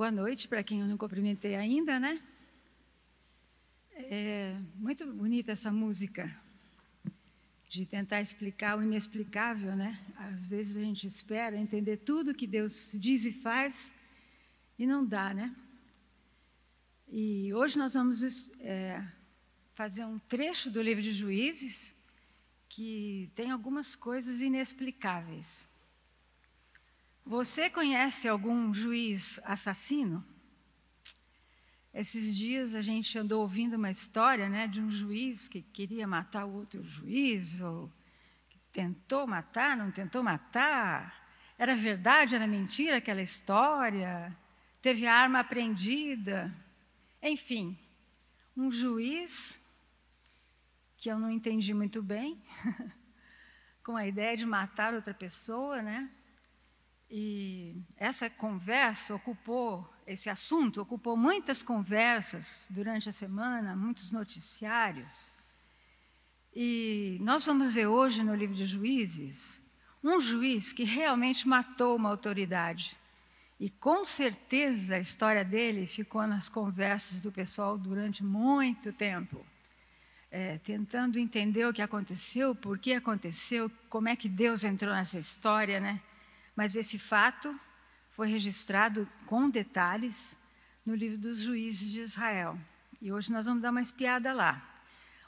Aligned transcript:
Boa 0.00 0.10
noite 0.10 0.48
para 0.48 0.62
quem 0.62 0.80
eu 0.80 0.86
não 0.86 0.96
cumprimentei 0.96 1.54
ainda, 1.54 2.00
né? 2.00 2.18
É 3.94 4.56
muito 4.76 5.04
bonita 5.12 5.52
essa 5.52 5.70
música 5.70 6.34
de 7.68 7.84
tentar 7.84 8.22
explicar 8.22 8.78
o 8.78 8.82
inexplicável, 8.82 9.76
né? 9.76 10.00
Às 10.16 10.46
vezes 10.46 10.78
a 10.78 10.80
gente 10.80 11.06
espera 11.06 11.54
entender 11.54 11.98
tudo 11.98 12.34
que 12.34 12.46
Deus 12.46 12.92
diz 12.94 13.26
e 13.26 13.32
faz 13.42 13.94
e 14.78 14.86
não 14.86 15.04
dá, 15.04 15.34
né? 15.34 15.54
E 17.06 17.52
hoje 17.52 17.76
nós 17.76 17.92
vamos 17.92 18.50
é, 18.60 19.06
fazer 19.74 20.06
um 20.06 20.18
trecho 20.18 20.70
do 20.70 20.80
livro 20.80 21.02
de 21.02 21.12
Juízes 21.12 21.94
que 22.70 23.30
tem 23.34 23.50
algumas 23.50 23.94
coisas 23.94 24.40
inexplicáveis. 24.40 25.69
Você 27.24 27.70
conhece 27.70 28.28
algum 28.28 28.72
juiz 28.72 29.38
assassino? 29.44 30.24
Esses 31.92 32.36
dias 32.36 32.74
a 32.74 32.82
gente 32.82 33.18
andou 33.18 33.42
ouvindo 33.42 33.74
uma 33.74 33.90
história 33.90 34.48
né, 34.48 34.68
de 34.68 34.80
um 34.80 34.90
juiz 34.90 35.48
que 35.48 35.60
queria 35.60 36.06
matar 36.06 36.44
o 36.44 36.54
outro 36.54 36.82
juiz, 36.84 37.60
ou 37.60 37.92
tentou 38.70 39.26
matar, 39.26 39.76
não 39.76 39.90
tentou 39.90 40.22
matar. 40.22 41.28
Era 41.58 41.74
verdade, 41.74 42.34
era 42.34 42.46
mentira 42.46 42.98
aquela 42.98 43.20
história? 43.20 44.36
Teve 44.80 45.06
a 45.06 45.14
arma 45.14 45.40
apreendida? 45.40 46.54
Enfim, 47.22 47.78
um 48.56 48.70
juiz 48.70 49.60
que 50.96 51.10
eu 51.10 51.18
não 51.18 51.30
entendi 51.30 51.74
muito 51.74 52.02
bem, 52.02 52.40
com 53.82 53.96
a 53.96 54.06
ideia 54.06 54.36
de 54.36 54.46
matar 54.46 54.94
outra 54.94 55.12
pessoa, 55.12 55.82
né? 55.82 56.08
E 57.10 57.82
essa 57.96 58.30
conversa 58.30 59.14
ocupou, 59.16 59.92
esse 60.06 60.30
assunto 60.30 60.80
ocupou 60.80 61.16
muitas 61.16 61.60
conversas 61.60 62.68
durante 62.70 63.08
a 63.08 63.12
semana, 63.12 63.74
muitos 63.74 64.12
noticiários. 64.12 65.32
E 66.54 67.18
nós 67.20 67.44
vamos 67.44 67.74
ver 67.74 67.88
hoje 67.88 68.22
no 68.22 68.34
livro 68.34 68.54
de 68.54 68.64
Juízes 68.64 69.60
um 70.02 70.18
juiz 70.20 70.72
que 70.72 70.84
realmente 70.84 71.46
matou 71.46 71.96
uma 71.96 72.08
autoridade. 72.08 72.96
E 73.58 73.68
com 73.68 74.04
certeza 74.04 74.94
a 74.94 75.00
história 75.00 75.44
dele 75.44 75.86
ficou 75.86 76.26
nas 76.26 76.48
conversas 76.48 77.22
do 77.22 77.30
pessoal 77.30 77.76
durante 77.76 78.24
muito 78.24 78.92
tempo, 78.92 79.44
é, 80.30 80.58
tentando 80.58 81.18
entender 81.18 81.66
o 81.66 81.72
que 81.72 81.82
aconteceu, 81.82 82.54
por 82.54 82.78
que 82.78 82.94
aconteceu, 82.94 83.70
como 83.88 84.08
é 84.08 84.16
que 84.16 84.28
Deus 84.28 84.64
entrou 84.64 84.94
nessa 84.94 85.18
história, 85.18 85.78
né? 85.78 86.00
Mas 86.54 86.76
esse 86.76 86.98
fato 86.98 87.58
foi 88.08 88.28
registrado 88.28 89.08
com 89.26 89.48
detalhes 89.48 90.36
no 90.84 90.94
livro 90.94 91.18
dos 91.18 91.38
Juízes 91.38 91.90
de 91.90 92.00
Israel. 92.00 92.58
E 93.00 93.12
hoje 93.12 93.32
nós 93.32 93.46
vamos 93.46 93.62
dar 93.62 93.70
uma 93.70 93.80
espiada 93.80 94.32
lá. 94.32 94.66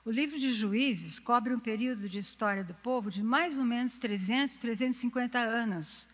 O 0.05 0.11
livro 0.11 0.39
de 0.39 0.53
Juízes 0.53 1.21
cobre 1.21 1.55
um 1.55 1.61
período 1.61 2.09
de 2.09 2.19
história 2.19 2.65
do 2.65 2.75
povo 2.75 3.11
de 3.11 3.23
mais 3.23 3.57
ou 3.57 3.65
menos 3.65 3.99
300, 3.99 4.57
350 4.57 5.39
anos. 5.39 6.09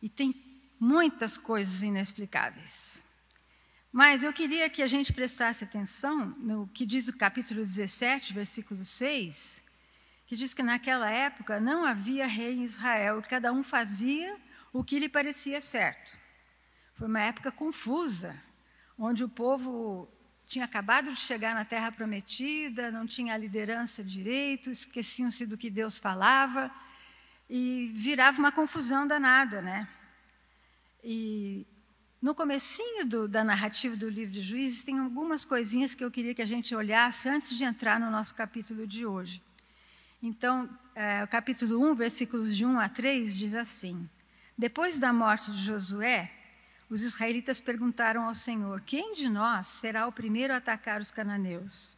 E 0.00 0.08
tem 0.08 0.34
muitas 0.80 1.36
coisas 1.36 1.82
inexplicáveis. 1.82 3.04
Mas 3.92 4.22
eu 4.22 4.32
queria 4.32 4.70
que 4.70 4.82
a 4.82 4.86
gente 4.86 5.12
prestasse 5.12 5.64
atenção 5.64 6.34
no 6.38 6.66
que 6.68 6.86
diz 6.86 7.08
o 7.08 7.16
capítulo 7.16 7.64
17, 7.64 8.32
versículo 8.32 8.84
6, 8.84 9.62
que 10.28 10.36
diz 10.36 10.52
que 10.52 10.62
naquela 10.62 11.10
época 11.10 11.58
não 11.58 11.86
havia 11.86 12.26
rei 12.26 12.52
em 12.52 12.62
Israel, 12.62 13.22
cada 13.26 13.50
um 13.50 13.62
fazia 13.62 14.36
o 14.74 14.84
que 14.84 14.98
lhe 14.98 15.08
parecia 15.08 15.58
certo. 15.58 16.14
Foi 16.94 17.08
uma 17.08 17.22
época 17.22 17.50
confusa, 17.50 18.38
onde 18.98 19.24
o 19.24 19.28
povo 19.28 20.06
tinha 20.46 20.66
acabado 20.66 21.14
de 21.14 21.18
chegar 21.18 21.54
na 21.54 21.64
terra 21.64 21.90
prometida, 21.90 22.90
não 22.90 23.06
tinha 23.06 23.32
a 23.32 23.38
liderança 23.38 24.04
direito, 24.04 24.70
esqueciam-se 24.70 25.46
do 25.46 25.56
que 25.56 25.70
Deus 25.70 25.98
falava 25.98 26.70
e 27.48 27.90
virava 27.94 28.38
uma 28.38 28.52
confusão 28.52 29.06
danada, 29.06 29.62
né? 29.62 29.88
E 31.02 31.66
no 32.20 32.34
comecinho 32.34 33.06
do, 33.06 33.26
da 33.26 33.42
narrativa 33.42 33.96
do 33.96 34.10
livro 34.10 34.34
de 34.34 34.42
Juízes 34.42 34.82
tem 34.82 34.98
algumas 34.98 35.46
coisinhas 35.46 35.94
que 35.94 36.04
eu 36.04 36.10
queria 36.10 36.34
que 36.34 36.42
a 36.42 36.46
gente 36.46 36.74
olhasse 36.74 37.30
antes 37.30 37.56
de 37.56 37.64
entrar 37.64 37.98
no 37.98 38.10
nosso 38.10 38.34
capítulo 38.34 38.86
de 38.86 39.06
hoje. 39.06 39.47
Então, 40.22 40.68
é, 40.96 41.22
o 41.22 41.28
capítulo 41.28 41.80
1, 41.90 41.94
versículos 41.94 42.56
de 42.56 42.66
1 42.66 42.80
a 42.80 42.88
3 42.88 43.36
diz 43.36 43.54
assim: 43.54 44.08
Depois 44.56 44.98
da 44.98 45.12
morte 45.12 45.52
de 45.52 45.62
Josué, 45.62 46.32
os 46.90 47.02
israelitas 47.02 47.60
perguntaram 47.60 48.24
ao 48.24 48.34
Senhor: 48.34 48.82
Quem 48.82 49.14
de 49.14 49.28
nós 49.28 49.68
será 49.68 50.08
o 50.08 50.12
primeiro 50.12 50.52
a 50.52 50.56
atacar 50.56 51.00
os 51.00 51.12
cananeus? 51.12 51.96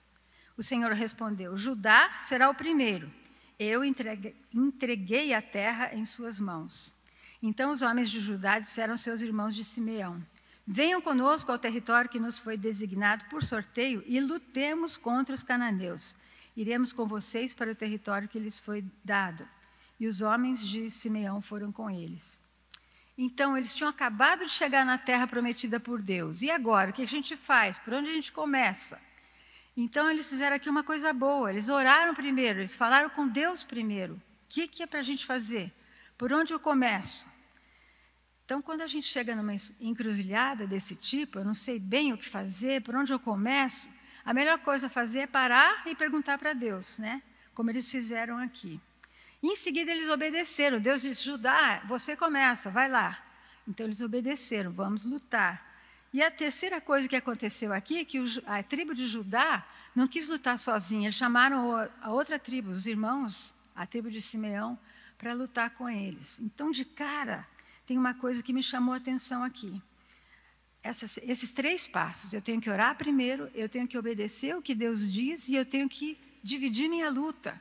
O 0.55 0.63
Senhor 0.63 0.93
respondeu: 0.93 1.57
Judá 1.57 2.19
será 2.21 2.51
o 2.51 2.55
primeiro. 2.55 3.11
Eu 3.59 3.83
entreguei, 3.85 5.33
a 5.33 5.41
terra 5.41 5.95
em 5.95 6.05
suas 6.05 6.39
mãos. 6.39 6.95
Então 7.43 7.71
os 7.71 7.81
homens 7.81 8.11
de 8.11 8.21
Judá 8.21 8.59
disseram 8.59 8.93
aos 8.93 9.01
seus 9.01 9.23
irmãos 9.23 9.55
de 9.55 9.65
Simeão: 9.65 10.23
Venham 10.67 11.01
conosco 11.01 11.51
ao 11.51 11.59
território 11.59 12.11
que 12.11 12.21
nos 12.21 12.39
foi 12.39 12.59
designado 12.59 13.25
por 13.31 13.43
sorteio 13.43 14.05
e 14.07 14.21
lutemos 14.21 14.99
contra 14.99 15.35
os 15.35 15.43
cananeus. 15.43 16.15
Iremos 16.57 16.93
com 16.93 17.07
vocês 17.07 17.55
para 17.55 17.71
o 17.71 17.75
território 17.75 18.29
que 18.29 18.39
lhes 18.39 18.59
foi 18.59 18.85
dado. 19.05 19.49
E 19.99 20.07
os 20.07 20.21
homens 20.21 20.67
de 20.67 20.91
Simeão 20.91 21.41
foram 21.41 21.71
com 21.71 21.91
eles. 21.91 22.41
Então, 23.17 23.57
eles 23.57 23.75
tinham 23.75 23.91
acabado 23.91 24.45
de 24.45 24.51
chegar 24.51 24.85
na 24.85 24.97
terra 24.97 25.27
prometida 25.27 25.79
por 25.79 26.01
Deus. 26.01 26.41
E 26.41 26.51
agora, 26.51 26.91
o 26.91 26.93
que 26.93 27.03
a 27.03 27.09
gente 27.09 27.37
faz? 27.37 27.79
Por 27.79 27.93
onde 27.93 28.09
a 28.09 28.15
gente 28.15 28.33
começa? 28.33 28.99
Então, 29.77 30.11
eles 30.11 30.29
fizeram 30.29 30.57
aqui 30.57 30.71
uma 30.71 30.83
coisa 30.83 31.13
boa. 31.13 31.51
Eles 31.51 31.69
oraram 31.69 32.15
primeiro, 32.15 32.61
eles 32.61 32.75
falaram 32.75 33.11
com 33.11 33.29
Deus 33.29 33.63
primeiro. 33.63 34.15
O 34.15 34.21
que, 34.49 34.67
que 34.67 34.83
é 34.83 34.87
para 34.87 35.01
a 35.01 35.03
gente 35.03 35.27
fazer? 35.27 35.73
Por 36.17 36.33
onde 36.33 36.53
eu 36.53 36.59
começo? 36.59 37.27
Então, 38.45 38.61
quando 38.61 38.81
a 38.81 38.87
gente 38.87 39.07
chega 39.07 39.37
numa 39.37 39.55
encruzilhada 39.81 40.67
desse 40.67 40.97
tipo, 40.97 41.39
eu 41.39 41.45
não 41.45 41.55
sei 41.55 41.79
bem 41.79 42.13
o 42.13 42.19
que 42.19 42.29
fazer, 42.29 42.83
por 42.83 42.97
onde 42.97 43.13
eu 43.13 43.21
começo, 43.21 43.89
a 44.31 44.33
melhor 44.33 44.61
coisa 44.61 44.87
a 44.87 44.89
fazer 44.91 45.19
é 45.23 45.27
parar 45.27 45.83
e 45.89 45.93
perguntar 45.97 46.39
para 46.39 46.53
Deus, 46.53 46.99
né? 46.99 47.21
Como 47.53 47.69
eles 47.69 47.91
fizeram 47.91 48.39
aqui. 48.39 48.81
E 49.43 49.49
em 49.49 49.57
seguida 49.57 49.91
eles 49.91 50.09
obedeceram. 50.09 50.79
Deus 50.79 51.03
disse: 51.03 51.25
Judá, 51.25 51.83
você 51.89 52.15
começa, 52.17 52.71
vai 52.71 52.89
lá. 52.89 53.21
Então 53.67 53.85
eles 53.85 54.01
obedeceram, 54.01 54.71
vamos 54.71 55.05
lutar. 55.05 55.61
E 56.13 56.23
a 56.23 56.31
terceira 56.31 56.81
coisa 56.81 57.09
que 57.09 57.17
aconteceu 57.17 57.73
aqui 57.73 57.99
é 57.99 58.05
que 58.05 58.23
a 58.47 58.63
tribo 58.63 58.95
de 58.95 59.09
Judá 59.09 59.67
não 59.97 60.07
quis 60.07 60.29
lutar 60.29 60.57
sozinha. 60.61 61.09
Eles 61.09 61.17
chamaram 61.17 61.91
a 62.01 62.13
outra 62.13 62.39
tribo, 62.39 62.71
os 62.71 62.87
irmãos, 62.87 63.53
a 63.75 63.85
tribo 63.85 64.13
de 64.13 64.21
Simeão, 64.21 64.79
para 65.19 65.33
lutar 65.33 65.71
com 65.71 65.91
eles. 65.91 66.39
Então, 66.39 66.71
de 66.71 66.85
cara, 66.85 67.45
tem 67.85 67.99
uma 67.99 68.15
coisa 68.15 68.45
que 68.45 68.53
me 68.53 68.63
chamou 68.63 68.95
a 68.95 68.99
atenção 68.99 69.43
aqui. 69.43 69.83
Essas, 70.83 71.19
esses 71.19 71.53
três 71.53 71.87
passos. 71.87 72.33
Eu 72.33 72.41
tenho 72.41 72.61
que 72.61 72.71
orar 72.71 72.97
primeiro, 72.97 73.51
eu 73.55 73.69
tenho 73.69 73.87
que 73.87 73.99
obedecer 73.99 74.57
o 74.57 74.63
que 74.63 74.75
Deus 74.75 75.13
diz 75.13 75.49
e 75.49 75.55
eu 75.55 75.65
tenho 75.65 75.89
que 75.89 76.19
dividir 76.43 76.89
minha 76.89 77.11
luta. 77.11 77.61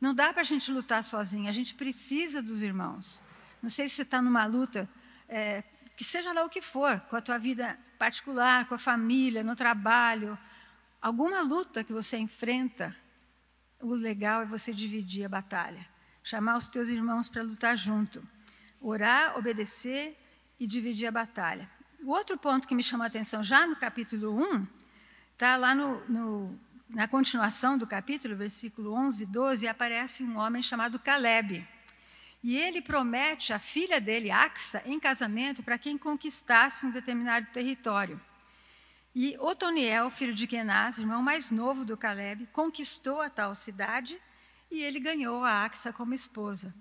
Não 0.00 0.14
dá 0.14 0.32
para 0.32 0.42
a 0.42 0.44
gente 0.44 0.70
lutar 0.70 1.02
sozinho, 1.04 1.48
a 1.48 1.52
gente 1.52 1.74
precisa 1.74 2.42
dos 2.42 2.62
irmãos. 2.62 3.22
Não 3.62 3.70
sei 3.70 3.88
se 3.88 3.96
você 3.96 4.02
está 4.02 4.22
numa 4.22 4.44
luta, 4.46 4.88
é, 5.28 5.62
que 5.96 6.04
seja 6.04 6.32
lá 6.32 6.44
o 6.44 6.48
que 6.48 6.60
for, 6.60 7.00
com 7.08 7.16
a 7.16 7.20
tua 7.20 7.38
vida 7.38 7.78
particular, 7.98 8.68
com 8.68 8.74
a 8.74 8.78
família, 8.78 9.42
no 9.42 9.56
trabalho, 9.56 10.38
alguma 11.02 11.40
luta 11.40 11.82
que 11.82 11.92
você 11.92 12.16
enfrenta, 12.16 12.96
o 13.80 13.94
legal 13.94 14.42
é 14.42 14.46
você 14.46 14.72
dividir 14.72 15.24
a 15.24 15.28
batalha 15.28 15.86
chamar 16.28 16.58
os 16.58 16.68
teus 16.68 16.90
irmãos 16.90 17.26
para 17.26 17.42
lutar 17.42 17.74
junto, 17.74 18.22
orar, 18.82 19.38
obedecer 19.38 20.14
e 20.60 20.66
dividir 20.66 21.06
a 21.06 21.10
batalha. 21.10 21.70
O 22.00 22.10
outro 22.10 22.38
ponto 22.38 22.68
que 22.68 22.74
me 22.74 22.82
chamou 22.82 23.04
a 23.04 23.08
atenção, 23.08 23.42
já 23.42 23.66
no 23.66 23.74
capítulo 23.74 24.32
1, 24.32 24.66
está 25.32 25.56
lá 25.56 25.74
no, 25.74 26.00
no, 26.08 26.58
na 26.88 27.08
continuação 27.08 27.76
do 27.76 27.88
capítulo, 27.88 28.36
versículo 28.36 28.92
11 28.92 29.24
e 29.24 29.26
12, 29.26 29.68
aparece 29.68 30.22
um 30.22 30.38
homem 30.38 30.62
chamado 30.62 30.98
Caleb. 30.98 31.66
E 32.42 32.56
ele 32.56 32.80
promete 32.80 33.52
a 33.52 33.58
filha 33.58 34.00
dele, 34.00 34.30
Axa, 34.30 34.80
em 34.86 35.00
casamento 35.00 35.60
para 35.62 35.76
quem 35.76 35.98
conquistasse 35.98 36.86
um 36.86 36.90
determinado 36.92 37.46
território. 37.52 38.20
E 39.12 39.36
Otoniel, 39.38 40.08
filho 40.08 40.32
de 40.32 40.46
Kenaz, 40.46 41.00
irmão 41.00 41.20
mais 41.20 41.50
novo 41.50 41.84
do 41.84 41.96
Caleb, 41.96 42.46
conquistou 42.52 43.20
a 43.20 43.28
tal 43.28 43.56
cidade 43.56 44.16
e 44.70 44.80
ele 44.80 45.00
ganhou 45.00 45.42
a 45.42 45.64
Axa 45.64 45.92
como 45.92 46.14
esposa. 46.14 46.72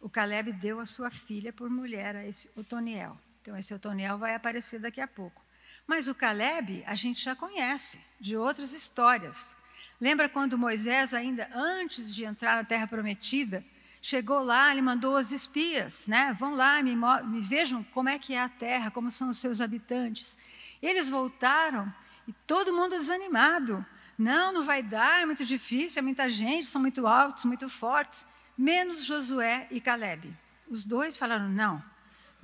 O 0.00 0.10
Caleb 0.10 0.52
deu 0.52 0.80
a 0.80 0.84
sua 0.84 1.12
filha 1.12 1.52
por 1.52 1.70
mulher 1.70 2.16
a 2.16 2.26
esse 2.26 2.50
Otoniel. 2.56 3.16
Então, 3.44 3.58
esse 3.58 3.74
Otoniel 3.74 4.16
vai 4.16 4.34
aparecer 4.34 4.80
daqui 4.80 5.02
a 5.02 5.06
pouco. 5.06 5.44
Mas 5.86 6.08
o 6.08 6.14
Caleb 6.14 6.82
a 6.86 6.94
gente 6.94 7.22
já 7.22 7.36
conhece 7.36 8.00
de 8.18 8.38
outras 8.38 8.72
histórias. 8.72 9.54
Lembra 10.00 10.30
quando 10.30 10.56
Moisés, 10.56 11.12
ainda 11.12 11.50
antes 11.54 12.14
de 12.14 12.24
entrar 12.24 12.56
na 12.56 12.64
Terra 12.64 12.86
Prometida, 12.86 13.62
chegou 14.00 14.42
lá, 14.42 14.70
ele 14.70 14.80
mandou 14.80 15.18
os 15.18 15.30
espias, 15.30 16.06
né? 16.06 16.34
Vão 16.38 16.54
lá, 16.54 16.82
me, 16.82 16.96
me 16.96 17.40
vejam 17.42 17.84
como 17.92 18.08
é 18.08 18.18
que 18.18 18.32
é 18.32 18.40
a 18.40 18.48
terra, 18.48 18.90
como 18.90 19.10
são 19.10 19.28
os 19.28 19.36
seus 19.36 19.60
habitantes. 19.60 20.38
Eles 20.80 21.10
voltaram 21.10 21.92
e 22.26 22.32
todo 22.46 22.72
mundo 22.72 22.96
desanimado. 22.96 23.84
Não, 24.16 24.54
não 24.54 24.62
vai 24.62 24.82
dar, 24.82 25.20
é 25.20 25.26
muito 25.26 25.44
difícil, 25.44 25.98
é 25.98 26.02
muita 26.02 26.30
gente, 26.30 26.64
são 26.64 26.80
muito 26.80 27.06
altos, 27.06 27.44
muito 27.44 27.68
fortes. 27.68 28.26
Menos 28.56 29.04
Josué 29.04 29.66
e 29.70 29.82
Caleb. 29.82 30.34
Os 30.66 30.82
dois 30.82 31.18
falaram: 31.18 31.46
não, 31.46 31.84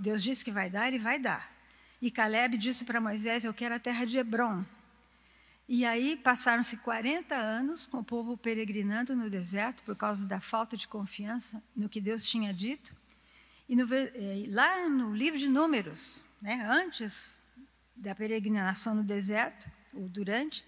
Deus 0.01 0.23
disse 0.23 0.43
que 0.43 0.51
vai 0.51 0.71
dar, 0.71 0.89
ele 0.89 0.99
vai 0.99 1.19
dar. 1.19 1.53
E 2.01 2.11
Caleb 2.11 2.57
disse 2.57 2.87
para 2.87 3.01
Moisés: 3.01 3.45
eu 3.45 3.53
quero 3.53 3.75
a 3.75 3.79
terra 3.79 4.07
de 4.07 4.17
Hebron. 4.17 4.65
E 5.69 5.85
aí 5.85 6.17
passaram-se 6.17 6.79
40 6.79 7.35
anos 7.35 7.87
com 7.87 7.99
o 7.99 8.05
povo 8.05 8.37
peregrinando 8.37 9.15
no 9.15 9.29
deserto 9.29 9.85
por 9.85 9.95
causa 9.95 10.27
da 10.27 10.41
falta 10.41 10.75
de 10.75 10.89
confiança 10.89 11.63
no 11.77 11.89
que 11.89 12.01
Deus 12.01 12.29
tinha 12.29 12.53
dito. 12.53 12.97
E 13.69 13.77
no, 13.77 13.87
eh, 13.95 14.47
lá 14.49 14.89
no 14.89 15.15
livro 15.15 15.39
de 15.39 15.49
Números, 15.49 16.25
né, 16.41 16.67
antes 16.69 17.39
da 17.95 18.15
peregrinação 18.15 18.95
no 18.95 19.05
deserto, 19.05 19.71
ou 19.93 20.09
durante, 20.09 20.65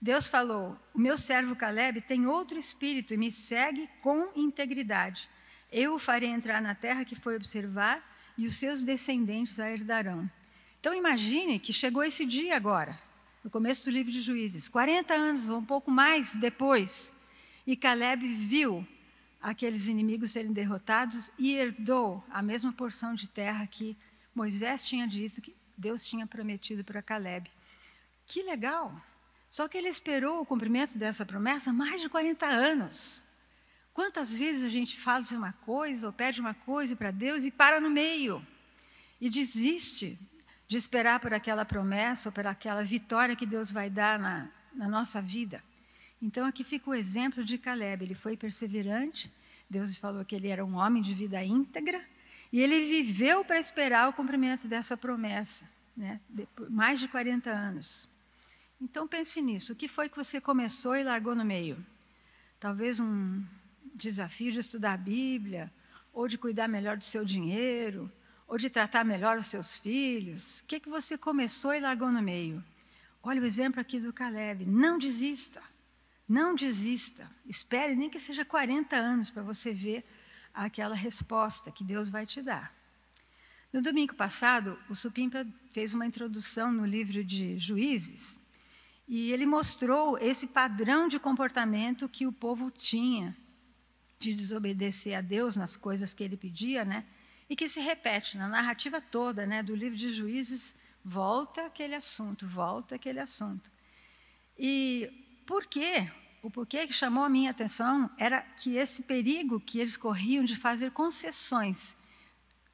Deus 0.00 0.28
falou: 0.28 0.78
O 0.92 0.98
meu 0.98 1.16
servo 1.16 1.56
Caleb 1.56 2.02
tem 2.02 2.26
outro 2.26 2.58
espírito 2.58 3.14
e 3.14 3.16
me 3.16 3.32
segue 3.32 3.88
com 4.02 4.30
integridade. 4.36 5.28
Eu 5.72 5.94
o 5.94 5.98
farei 5.98 6.28
entrar 6.28 6.60
na 6.60 6.74
terra 6.74 7.04
que 7.04 7.16
foi 7.16 7.34
observar 7.34 8.13
e 8.36 8.46
os 8.46 8.56
seus 8.56 8.82
descendentes 8.82 9.58
a 9.60 9.70
herdarão. 9.70 10.30
Então 10.80 10.94
imagine 10.94 11.58
que 11.58 11.72
chegou 11.72 12.04
esse 12.04 12.26
dia 12.26 12.56
agora 12.56 12.98
no 13.42 13.50
começo 13.50 13.84
do 13.84 13.90
livro 13.90 14.10
de 14.10 14.20
Juízes, 14.20 14.68
40 14.68 15.12
anos 15.14 15.48
ou 15.48 15.58
um 15.58 15.64
pouco 15.64 15.90
mais 15.90 16.34
depois, 16.34 17.12
e 17.66 17.76
Caleb 17.76 18.26
viu 18.26 18.86
aqueles 19.40 19.88
inimigos 19.88 20.30
serem 20.30 20.52
derrotados 20.52 21.30
e 21.38 21.54
herdou 21.54 22.24
a 22.30 22.42
mesma 22.42 22.72
porção 22.72 23.14
de 23.14 23.28
terra 23.28 23.66
que 23.66 23.96
Moisés 24.34 24.86
tinha 24.86 25.06
dito 25.06 25.42
que 25.42 25.54
Deus 25.76 26.06
tinha 26.06 26.26
prometido 26.26 26.82
para 26.84 27.02
Caleb. 27.02 27.50
Que 28.26 28.42
legal! 28.42 28.94
Só 29.48 29.68
que 29.68 29.78
ele 29.78 29.88
esperou 29.88 30.40
o 30.40 30.46
cumprimento 30.46 30.98
dessa 30.98 31.24
promessa 31.24 31.72
mais 31.72 32.00
de 32.00 32.08
40 32.08 32.46
anos. 32.46 33.23
Quantas 33.94 34.36
vezes 34.36 34.64
a 34.64 34.68
gente 34.68 34.98
fala 34.98 35.24
uma 35.30 35.52
coisa 35.52 36.08
ou 36.08 36.12
pede 36.12 36.40
uma 36.40 36.52
coisa 36.52 36.96
para 36.96 37.12
Deus 37.12 37.44
e 37.44 37.50
para 37.52 37.80
no 37.80 37.88
meio 37.88 38.44
e 39.20 39.30
desiste 39.30 40.18
de 40.66 40.76
esperar 40.76 41.20
por 41.20 41.32
aquela 41.32 41.64
promessa 41.64 42.28
ou 42.28 42.32
por 42.32 42.44
aquela 42.44 42.82
vitória 42.82 43.36
que 43.36 43.46
Deus 43.46 43.70
vai 43.70 43.88
dar 43.88 44.18
na, 44.18 44.50
na 44.74 44.88
nossa 44.88 45.22
vida. 45.22 45.62
Então, 46.20 46.44
aqui 46.44 46.64
fica 46.64 46.90
o 46.90 46.94
exemplo 46.94 47.44
de 47.44 47.56
Caleb. 47.56 48.04
Ele 48.04 48.14
foi 48.14 48.36
perseverante, 48.36 49.32
Deus 49.70 49.96
falou 49.96 50.24
que 50.24 50.34
ele 50.34 50.48
era 50.48 50.64
um 50.64 50.74
homem 50.74 51.00
de 51.00 51.14
vida 51.14 51.44
íntegra, 51.44 52.02
e 52.52 52.60
ele 52.60 52.80
viveu 52.80 53.44
para 53.44 53.60
esperar 53.60 54.08
o 54.08 54.12
cumprimento 54.12 54.66
dessa 54.66 54.96
promessa, 54.96 55.68
né? 55.96 56.20
mais 56.68 56.98
de 56.98 57.06
40 57.06 57.48
anos. 57.48 58.08
Então, 58.80 59.06
pense 59.06 59.40
nisso. 59.40 59.72
O 59.72 59.76
que 59.76 59.86
foi 59.86 60.08
que 60.08 60.16
você 60.16 60.40
começou 60.40 60.96
e 60.96 61.04
largou 61.04 61.34
no 61.34 61.44
meio? 61.44 61.76
Talvez 62.58 62.98
um 62.98 63.44
desafio 63.94 64.52
de 64.52 64.58
estudar 64.58 64.94
a 64.94 64.96
Bíblia, 64.96 65.72
ou 66.12 66.28
de 66.28 66.36
cuidar 66.36 66.68
melhor 66.68 66.96
do 66.96 67.04
seu 67.04 67.24
dinheiro, 67.24 68.10
ou 68.46 68.58
de 68.58 68.68
tratar 68.68 69.04
melhor 69.04 69.38
os 69.38 69.46
seus 69.46 69.76
filhos? 69.76 70.60
O 70.60 70.64
que, 70.66 70.80
que 70.80 70.88
você 70.88 71.16
começou 71.16 71.72
e 71.72 71.80
largou 71.80 72.10
no 72.10 72.22
meio? 72.22 72.62
Olha 73.22 73.40
o 73.40 73.44
exemplo 73.44 73.80
aqui 73.80 73.98
do 73.98 74.12
Caleb. 74.12 74.66
Não 74.66 74.98
desista. 74.98 75.62
Não 76.28 76.54
desista. 76.54 77.30
Espere 77.46 77.96
nem 77.96 78.10
que 78.10 78.20
seja 78.20 78.44
40 78.44 78.96
anos 78.96 79.30
para 79.30 79.42
você 79.42 79.72
ver 79.72 80.04
aquela 80.52 80.94
resposta 80.94 81.70
que 81.70 81.82
Deus 81.82 82.08
vai 82.10 82.26
te 82.26 82.42
dar. 82.42 82.72
No 83.72 83.82
domingo 83.82 84.14
passado, 84.14 84.78
o 84.88 84.94
Supimpa 84.94 85.44
fez 85.72 85.94
uma 85.94 86.06
introdução 86.06 86.70
no 86.70 86.86
livro 86.86 87.24
de 87.24 87.58
Juízes 87.58 88.38
e 89.08 89.32
ele 89.32 89.44
mostrou 89.44 90.16
esse 90.18 90.46
padrão 90.46 91.08
de 91.08 91.18
comportamento 91.18 92.08
que 92.08 92.26
o 92.26 92.32
povo 92.32 92.70
tinha 92.70 93.36
de 94.18 94.34
desobedecer 94.34 95.16
a 95.16 95.20
Deus 95.20 95.56
nas 95.56 95.76
coisas 95.76 96.14
que 96.14 96.24
ele 96.24 96.36
pedia, 96.36 96.84
né? 96.84 97.04
e 97.48 97.56
que 97.56 97.68
se 97.68 97.80
repete 97.80 98.38
na 98.38 98.48
narrativa 98.48 99.00
toda 99.00 99.46
né, 99.46 99.62
do 99.62 99.74
livro 99.74 99.96
de 99.96 100.12
Juízes, 100.12 100.76
volta 101.04 101.66
aquele 101.66 101.94
assunto, 101.94 102.46
volta 102.46 102.94
aquele 102.94 103.20
assunto. 103.20 103.70
E 104.58 105.10
por 105.46 105.66
quê? 105.66 106.10
O 106.42 106.50
porquê 106.50 106.86
que 106.86 106.92
chamou 106.92 107.24
a 107.24 107.28
minha 107.28 107.50
atenção 107.50 108.10
era 108.18 108.40
que 108.40 108.76
esse 108.76 109.02
perigo 109.02 109.60
que 109.60 109.78
eles 109.78 109.96
corriam 109.96 110.44
de 110.44 110.56
fazer 110.56 110.90
concessões, 110.90 111.96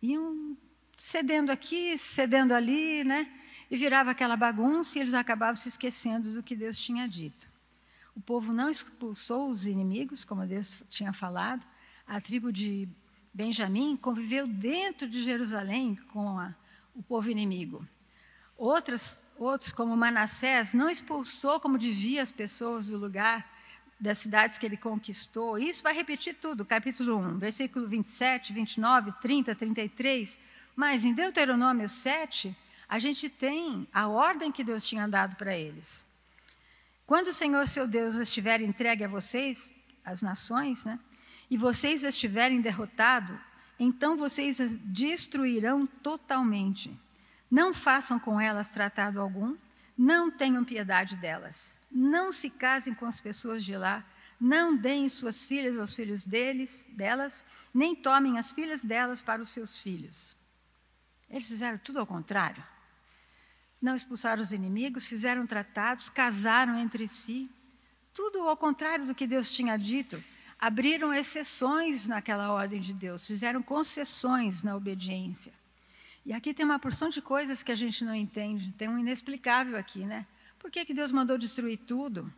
iam 0.02 0.56
cedendo 0.96 1.50
aqui, 1.50 1.96
cedendo 1.96 2.52
ali, 2.52 3.04
né? 3.04 3.30
E 3.70 3.76
virava 3.76 4.10
aquela 4.10 4.36
bagunça 4.36 4.98
e 4.98 5.00
eles 5.00 5.14
acabavam 5.14 5.56
se 5.56 5.68
esquecendo 5.68 6.34
do 6.34 6.42
que 6.42 6.56
Deus 6.56 6.78
tinha 6.78 7.08
dito. 7.08 7.48
O 8.14 8.20
povo 8.20 8.52
não 8.52 8.68
expulsou 8.68 9.48
os 9.48 9.66
inimigos, 9.66 10.24
como 10.24 10.46
Deus 10.46 10.82
tinha 10.88 11.12
falado. 11.12 11.66
A 12.06 12.20
tribo 12.20 12.52
de 12.52 12.88
Benjamim 13.32 13.96
conviveu 13.96 14.46
dentro 14.46 15.08
de 15.08 15.22
Jerusalém 15.22 15.96
com 16.12 16.38
a, 16.38 16.54
o 16.94 17.02
povo 17.02 17.30
inimigo. 17.30 17.86
Outras, 18.56 19.22
outros, 19.38 19.72
como 19.72 19.96
Manassés, 19.96 20.74
não 20.74 20.90
expulsou 20.90 21.60
como 21.60 21.78
devia 21.78 22.22
as 22.22 22.32
pessoas 22.32 22.88
do 22.88 22.98
lugar 22.98 23.48
das 23.98 24.18
cidades 24.18 24.58
que 24.58 24.66
ele 24.66 24.76
conquistou. 24.76 25.58
Isso 25.58 25.82
vai 25.82 25.94
repetir 25.94 26.34
tudo, 26.34 26.64
capítulo 26.64 27.16
1, 27.16 27.38
versículo 27.38 27.86
27, 27.86 28.52
29, 28.52 29.12
30, 29.20 29.54
33. 29.54 30.40
Mas 30.74 31.04
em 31.04 31.12
Deuteronômio 31.12 31.88
7, 31.88 32.56
a 32.88 32.98
gente 32.98 33.28
tem 33.28 33.86
a 33.92 34.08
ordem 34.08 34.50
que 34.50 34.64
Deus 34.64 34.86
tinha 34.86 35.06
dado 35.06 35.36
para 35.36 35.56
eles. 35.56 36.06
Quando 37.10 37.26
o 37.26 37.32
Senhor 37.32 37.66
seu 37.66 37.88
Deus 37.88 38.14
estiver 38.14 38.60
entregue 38.60 39.02
a 39.02 39.08
vocês, 39.08 39.74
as 40.04 40.22
nações, 40.22 40.84
né? 40.84 40.96
e 41.50 41.56
vocês 41.56 42.04
estiverem 42.04 42.60
derrotados, 42.60 43.36
então 43.80 44.16
vocês 44.16 44.60
as 44.60 44.76
destruirão 44.76 45.88
totalmente. 45.88 46.96
Não 47.50 47.74
façam 47.74 48.16
com 48.16 48.40
elas 48.40 48.68
tratado 48.68 49.20
algum, 49.20 49.56
não 49.98 50.30
tenham 50.30 50.64
piedade 50.64 51.16
delas. 51.16 51.74
Não 51.90 52.30
se 52.30 52.48
casem 52.48 52.94
com 52.94 53.06
as 53.06 53.20
pessoas 53.20 53.64
de 53.64 53.76
lá, 53.76 54.06
não 54.40 54.76
deem 54.76 55.08
suas 55.08 55.44
filhas 55.44 55.80
aos 55.80 55.92
filhos 55.92 56.24
deles, 56.24 56.86
delas, 56.90 57.44
nem 57.74 57.96
tomem 57.96 58.38
as 58.38 58.52
filhas 58.52 58.84
delas 58.84 59.20
para 59.20 59.42
os 59.42 59.50
seus 59.50 59.80
filhos. 59.80 60.36
Eles 61.28 61.48
fizeram 61.48 61.78
tudo 61.78 61.98
ao 61.98 62.06
contrário. 62.06 62.62
Não 63.80 63.94
expulsaram 63.94 64.42
os 64.42 64.52
inimigos, 64.52 65.06
fizeram 65.06 65.46
tratados, 65.46 66.08
casaram 66.08 66.78
entre 66.78 67.08
si. 67.08 67.50
Tudo 68.12 68.40
ao 68.40 68.56
contrário 68.56 69.06
do 69.06 69.14
que 69.14 69.26
Deus 69.26 69.50
tinha 69.50 69.76
dito 69.76 70.22
abriram 70.58 71.14
exceções 71.14 72.06
naquela 72.06 72.52
ordem 72.52 72.80
de 72.80 72.92
Deus, 72.92 73.26
fizeram 73.26 73.62
concessões 73.62 74.62
na 74.62 74.76
obediência. 74.76 75.54
E 76.26 76.34
aqui 76.34 76.52
tem 76.52 76.66
uma 76.66 76.78
porção 76.78 77.08
de 77.08 77.22
coisas 77.22 77.62
que 77.62 77.72
a 77.72 77.74
gente 77.74 78.04
não 78.04 78.14
entende, 78.14 78.70
tem 78.76 78.86
um 78.86 78.98
inexplicável 78.98 79.78
aqui, 79.78 80.04
né? 80.04 80.26
Por 80.58 80.70
que, 80.70 80.84
que 80.84 80.92
Deus 80.92 81.10
mandou 81.10 81.38
destruir 81.38 81.78
tudo? 81.78 82.30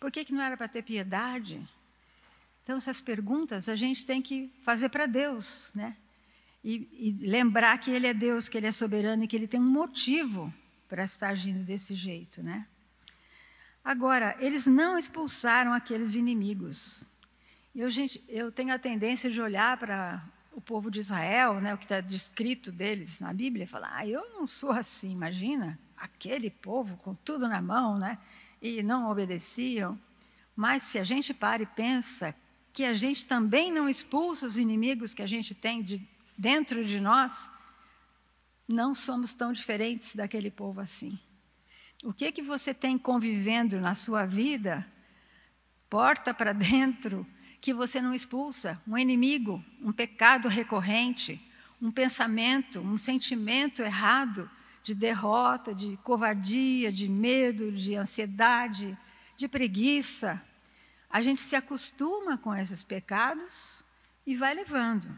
Por 0.00 0.10
que, 0.10 0.24
que 0.24 0.32
não 0.32 0.40
era 0.42 0.56
para 0.56 0.66
ter 0.66 0.82
piedade? 0.82 1.60
Então, 2.62 2.76
essas 2.78 3.00
perguntas 3.00 3.68
a 3.68 3.76
gente 3.76 4.06
tem 4.06 4.22
que 4.22 4.50
fazer 4.62 4.88
para 4.88 5.04
Deus, 5.04 5.70
né? 5.74 5.94
E, 6.64 6.88
e, 6.92 7.26
lembrar 7.26 7.78
que 7.78 7.90
Ele 7.90 8.06
é 8.06 8.14
Deus, 8.14 8.48
que 8.48 8.56
Ele 8.56 8.66
é 8.66 8.72
soberano 8.72 9.24
e 9.24 9.28
que 9.28 9.36
Ele 9.36 9.46
tem 9.46 9.60
um 9.60 9.70
motivo 9.70 10.52
para 10.88 11.04
estar 11.04 11.28
agindo 11.28 11.62
desse 11.64 11.94
jeito, 11.94 12.42
né? 12.42 12.66
Agora, 13.84 14.36
eles 14.40 14.66
não 14.66 14.98
expulsaram 14.98 15.72
aqueles 15.72 16.14
inimigos. 16.14 17.04
Eu, 17.74 17.90
gente, 17.90 18.22
eu 18.28 18.50
tenho 18.50 18.74
a 18.74 18.78
tendência 18.78 19.30
de 19.30 19.40
olhar 19.40 19.76
para 19.76 20.22
o 20.52 20.60
povo 20.60 20.90
de 20.90 20.98
Israel, 20.98 21.60
né, 21.60 21.72
o 21.72 21.78
que 21.78 21.84
está 21.84 22.00
descrito 22.00 22.72
deles 22.72 23.20
na 23.20 23.32
Bíblia, 23.32 23.64
e 23.64 23.66
falar: 23.66 23.92
ah, 23.94 24.06
eu 24.06 24.28
não 24.30 24.46
sou 24.46 24.72
assim, 24.72 25.12
imagina, 25.12 25.78
aquele 25.96 26.50
povo 26.50 26.96
com 26.96 27.14
tudo 27.14 27.46
na 27.46 27.62
mão, 27.62 27.98
né, 27.98 28.18
e 28.60 28.82
não 28.82 29.10
obedeciam. 29.10 29.98
Mas 30.56 30.82
se 30.82 30.98
a 30.98 31.04
gente 31.04 31.32
para 31.32 31.62
e 31.62 31.66
pensa 31.66 32.34
que 32.72 32.84
a 32.84 32.92
gente 32.92 33.24
também 33.24 33.72
não 33.72 33.88
expulsa 33.88 34.46
os 34.46 34.56
inimigos 34.56 35.14
que 35.14 35.22
a 35.22 35.26
gente 35.26 35.54
tem 35.54 35.82
de, 35.82 36.06
dentro 36.36 36.84
de 36.84 37.00
nós, 37.00 37.50
não 38.68 38.94
somos 38.94 39.32
tão 39.32 39.52
diferentes 39.52 40.14
daquele 40.14 40.50
povo 40.50 40.80
assim. 40.80 41.18
O 42.04 42.12
que 42.12 42.30
que 42.30 42.42
você 42.42 42.74
tem 42.74 42.98
convivendo 42.98 43.80
na 43.80 43.94
sua 43.94 44.26
vida, 44.26 44.86
porta 45.88 46.34
para 46.34 46.52
dentro, 46.52 47.26
que 47.60 47.72
você 47.72 48.00
não 48.00 48.14
expulsa 48.14 48.80
um 48.86 48.96
inimigo, 48.96 49.64
um 49.80 49.90
pecado 49.90 50.48
recorrente, 50.48 51.40
um 51.80 51.90
pensamento, 51.90 52.80
um 52.80 52.98
sentimento 52.98 53.82
errado 53.82 54.48
de 54.82 54.94
derrota, 54.94 55.74
de 55.74 55.96
covardia, 55.98 56.92
de 56.92 57.08
medo, 57.08 57.72
de 57.72 57.96
ansiedade, 57.96 58.96
de 59.36 59.48
preguiça. 59.48 60.42
A 61.10 61.20
gente 61.20 61.40
se 61.40 61.56
acostuma 61.56 62.36
com 62.36 62.54
esses 62.54 62.84
pecados 62.84 63.84
E 64.26 64.36
vai 64.36 64.52
levando, 64.54 65.08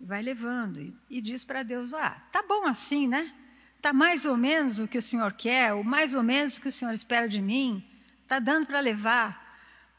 vai 0.00 0.22
levando. 0.22 0.80
E, 0.80 0.94
e 1.10 1.20
diz 1.20 1.44
para 1.44 1.62
Deus: 1.62 1.94
Ah, 1.94 2.10
tá 2.32 2.42
bom 2.42 2.66
assim, 2.66 3.06
né? 3.06 3.32
Está 3.76 3.92
mais 3.92 4.24
ou 4.24 4.36
menos 4.36 4.78
o 4.78 4.88
que 4.88 4.98
o 4.98 5.02
Senhor 5.02 5.32
quer, 5.32 5.72
ou 5.72 5.84
mais 5.84 6.14
ou 6.14 6.22
menos 6.22 6.56
o 6.56 6.60
que 6.60 6.68
o 6.68 6.72
Senhor 6.72 6.92
espera 6.92 7.28
de 7.28 7.40
mim. 7.40 7.84
Está 8.22 8.38
dando 8.38 8.66
para 8.66 8.80
levar. 8.80 9.44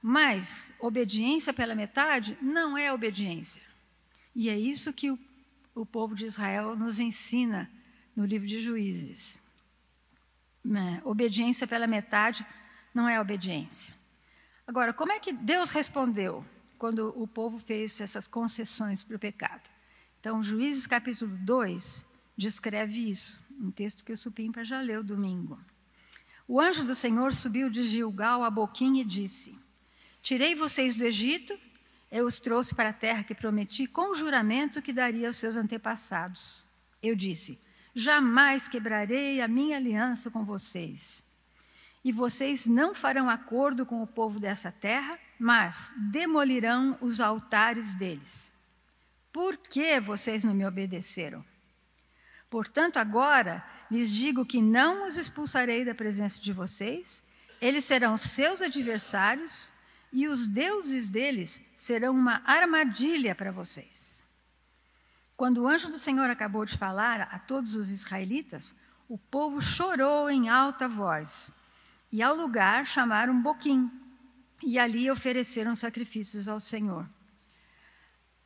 Mas 0.01 0.74
obediência 0.80 1.54
pela 1.54 1.74
metade 1.74 2.38
não 2.42 2.77
é 2.77 2.92
obediência. 2.92 3.62
E 4.36 4.50
é 4.50 4.58
isso 4.58 4.94
que 4.94 5.10
o, 5.10 5.20
o 5.74 5.86
povo 5.86 6.13
de 6.13 6.25
Israel 6.25 6.75
nos 6.75 7.00
ensina 7.00 7.70
no 8.16 8.25
livro 8.25 8.48
de 8.48 8.62
Juízes. 8.62 9.42
Né? 10.63 11.01
Obediência 11.04 11.68
pela 11.68 11.88
metade 11.88 12.46
não 12.94 13.08
é 13.08 13.20
obediência. 13.20 13.94
Agora, 14.66 14.92
como 14.92 15.12
é 15.12 15.20
que 15.20 15.32
Deus 15.32 15.70
respondeu 15.70 16.46
quando 16.77 17.13
o 17.16 17.27
povo 17.27 17.58
fez 17.58 18.01
essas 18.01 18.27
concessões 18.27 19.04
para 19.04 19.16
o 19.16 19.20
pecado? 19.20 19.77
Então, 20.28 20.44
Juízes 20.44 20.86
capítulo 20.86 21.38
2 21.38 22.06
descreve 22.36 23.10
isso, 23.10 23.42
um 23.62 23.72
texto 23.72 24.04
que 24.04 24.12
o 24.12 24.18
Supimpa 24.18 24.62
já 24.66 24.82
leu 24.82 25.02
domingo. 25.02 25.58
O 26.46 26.60
anjo 26.60 26.84
do 26.84 26.94
Senhor 26.94 27.34
subiu 27.34 27.70
de 27.70 27.82
Gilgal 27.86 28.44
a 28.44 28.50
Boquim 28.50 29.00
e 29.00 29.06
disse: 29.06 29.58
Tirei 30.22 30.54
vocês 30.54 30.98
do 30.98 31.06
Egito, 31.06 31.58
eu 32.12 32.26
os 32.26 32.42
trouxe 32.42 32.76
para 32.76 32.90
a 32.90 32.94
terra 32.94 33.24
que 33.24 33.34
prometi 33.34 33.88
com 33.88 34.14
juramento 34.14 34.82
que 34.82 34.92
daria 34.92 35.28
aos 35.28 35.38
seus 35.38 35.56
antepassados. 35.56 36.68
Eu 37.02 37.16
disse: 37.16 37.58
Jamais 37.96 38.68
quebrarei 38.68 39.40
a 39.40 39.48
minha 39.48 39.78
aliança 39.78 40.30
com 40.30 40.44
vocês. 40.44 41.24
E 42.04 42.12
vocês 42.12 42.66
não 42.66 42.94
farão 42.94 43.30
acordo 43.30 43.86
com 43.86 44.04
o 44.04 44.08
povo 44.08 44.42
dessa 44.42 44.74
terra, 44.74 45.18
mas 45.40 45.90
demolirão 45.96 46.98
os 47.00 47.22
altares 47.22 47.94
deles. 47.94 48.57
Por 49.32 49.58
que 49.58 50.00
vocês 50.00 50.44
não 50.44 50.54
me 50.54 50.66
obedeceram? 50.66 51.44
Portanto, 52.50 52.98
agora 52.98 53.64
lhes 53.92 54.10
digo 54.10 54.46
que 54.46 54.62
não 54.62 55.08
os 55.08 55.18
expulsarei 55.18 55.84
da 55.84 55.94
presença 55.94 56.40
de 56.40 56.54
vocês, 56.54 57.24
eles 57.62 57.86
serão 57.86 58.18
seus 58.18 58.62
adversários 58.62 59.72
e 60.12 60.28
os 60.28 60.48
deuses 60.48 61.10
deles 61.10 61.62
serão 61.76 62.14
uma 62.14 62.42
armadilha 62.46 63.36
para 63.36 63.52
vocês. 63.52 64.24
Quando 65.36 65.60
o 65.60 65.68
anjo 65.68 65.90
do 65.90 66.00
Senhor 66.00 66.30
acabou 66.30 66.66
de 66.66 66.78
falar 66.78 67.22
a 67.32 67.38
todos 67.38 67.76
os 67.76 67.92
israelitas, 67.92 68.76
o 69.08 69.18
povo 69.18 69.62
chorou 69.62 70.30
em 70.30 70.50
alta 70.50 70.88
voz. 70.88 71.52
E 72.12 72.24
ao 72.24 72.36
lugar 72.36 72.88
chamaram 72.88 73.40
Boquim, 73.42 73.92
e 74.64 74.80
ali 74.80 75.12
ofereceram 75.12 75.76
sacrifícios 75.76 76.48
ao 76.48 76.60
Senhor. 76.60 77.08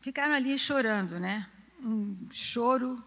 Ficaram 0.01 0.33
ali 0.33 0.57
chorando, 0.57 1.19
né? 1.19 1.47
Um 1.79 2.17
choro 2.31 3.03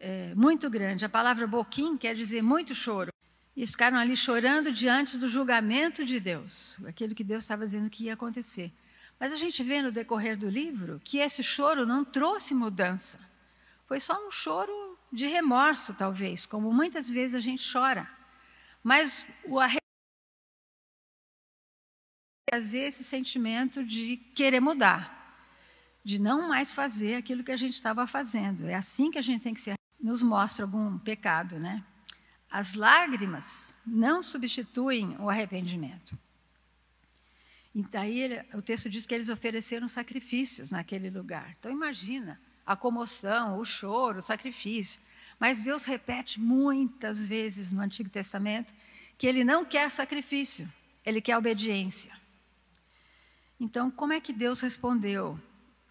é, 0.00 0.34
muito 0.34 0.68
grande. 0.68 1.04
A 1.04 1.08
palavra 1.08 1.46
Boquim 1.46 1.96
quer 1.96 2.14
dizer 2.14 2.42
muito 2.42 2.74
choro. 2.74 3.12
E 3.56 3.66
ficaram 3.66 3.96
ali 3.96 4.16
chorando 4.16 4.72
diante 4.72 5.16
do 5.16 5.28
julgamento 5.28 6.04
de 6.04 6.20
Deus, 6.20 6.84
aquilo 6.84 7.14
que 7.14 7.24
Deus 7.24 7.44
estava 7.44 7.64
dizendo 7.64 7.90
que 7.90 8.04
ia 8.04 8.14
acontecer. 8.14 8.72
Mas 9.18 9.32
a 9.32 9.36
gente 9.36 9.62
vê 9.62 9.82
no 9.82 9.90
decorrer 9.90 10.36
do 10.36 10.48
livro 10.48 11.00
que 11.02 11.18
esse 11.18 11.42
choro 11.42 11.86
não 11.86 12.04
trouxe 12.04 12.54
mudança. 12.54 13.18
Foi 13.86 13.98
só 13.98 14.14
um 14.26 14.30
choro 14.30 14.96
de 15.12 15.26
remorso, 15.26 15.94
talvez, 15.94 16.46
como 16.46 16.72
muitas 16.72 17.10
vezes 17.10 17.34
a 17.34 17.40
gente 17.40 17.72
chora. 17.72 18.08
Mas 18.82 19.26
o 19.44 19.58
arrependimento 19.58 19.88
trazer 22.48 22.84
esse 22.84 23.04
sentimento 23.04 23.84
de 23.84 24.16
querer 24.16 24.60
mudar, 24.60 25.17
de 26.08 26.18
não 26.18 26.48
mais 26.48 26.72
fazer 26.72 27.16
aquilo 27.16 27.44
que 27.44 27.52
a 27.52 27.56
gente 27.56 27.74
estava 27.74 28.06
fazendo. 28.06 28.66
É 28.66 28.74
assim 28.74 29.10
que 29.10 29.18
a 29.18 29.22
gente 29.22 29.42
tem 29.42 29.52
que 29.52 29.60
ser. 29.60 29.74
Nos 30.00 30.22
mostra 30.22 30.64
algum 30.64 30.96
pecado, 30.98 31.58
né? 31.58 31.84
As 32.50 32.72
lágrimas 32.72 33.76
não 33.86 34.22
substituem 34.22 35.14
o 35.18 35.28
arrependimento. 35.28 36.18
E 37.74 37.82
daí 37.82 38.20
ele, 38.20 38.42
o 38.54 38.62
texto 38.62 38.88
diz 38.88 39.04
que 39.04 39.14
eles 39.14 39.28
ofereceram 39.28 39.86
sacrifícios 39.86 40.70
naquele 40.70 41.10
lugar. 41.10 41.54
Então 41.58 41.70
imagina 41.70 42.40
a 42.64 42.74
comoção, 42.74 43.58
o 43.58 43.64
choro, 43.66 44.20
o 44.20 44.22
sacrifício. 44.22 44.98
Mas 45.38 45.64
Deus 45.64 45.84
repete 45.84 46.40
muitas 46.40 47.28
vezes 47.28 47.70
no 47.70 47.82
Antigo 47.82 48.08
Testamento 48.08 48.72
que 49.18 49.26
ele 49.26 49.44
não 49.44 49.62
quer 49.62 49.90
sacrifício, 49.90 50.66
ele 51.04 51.20
quer 51.20 51.36
obediência. 51.36 52.16
Então, 53.60 53.90
como 53.90 54.14
é 54.14 54.20
que 54.20 54.32
Deus 54.32 54.62
respondeu 54.62 55.38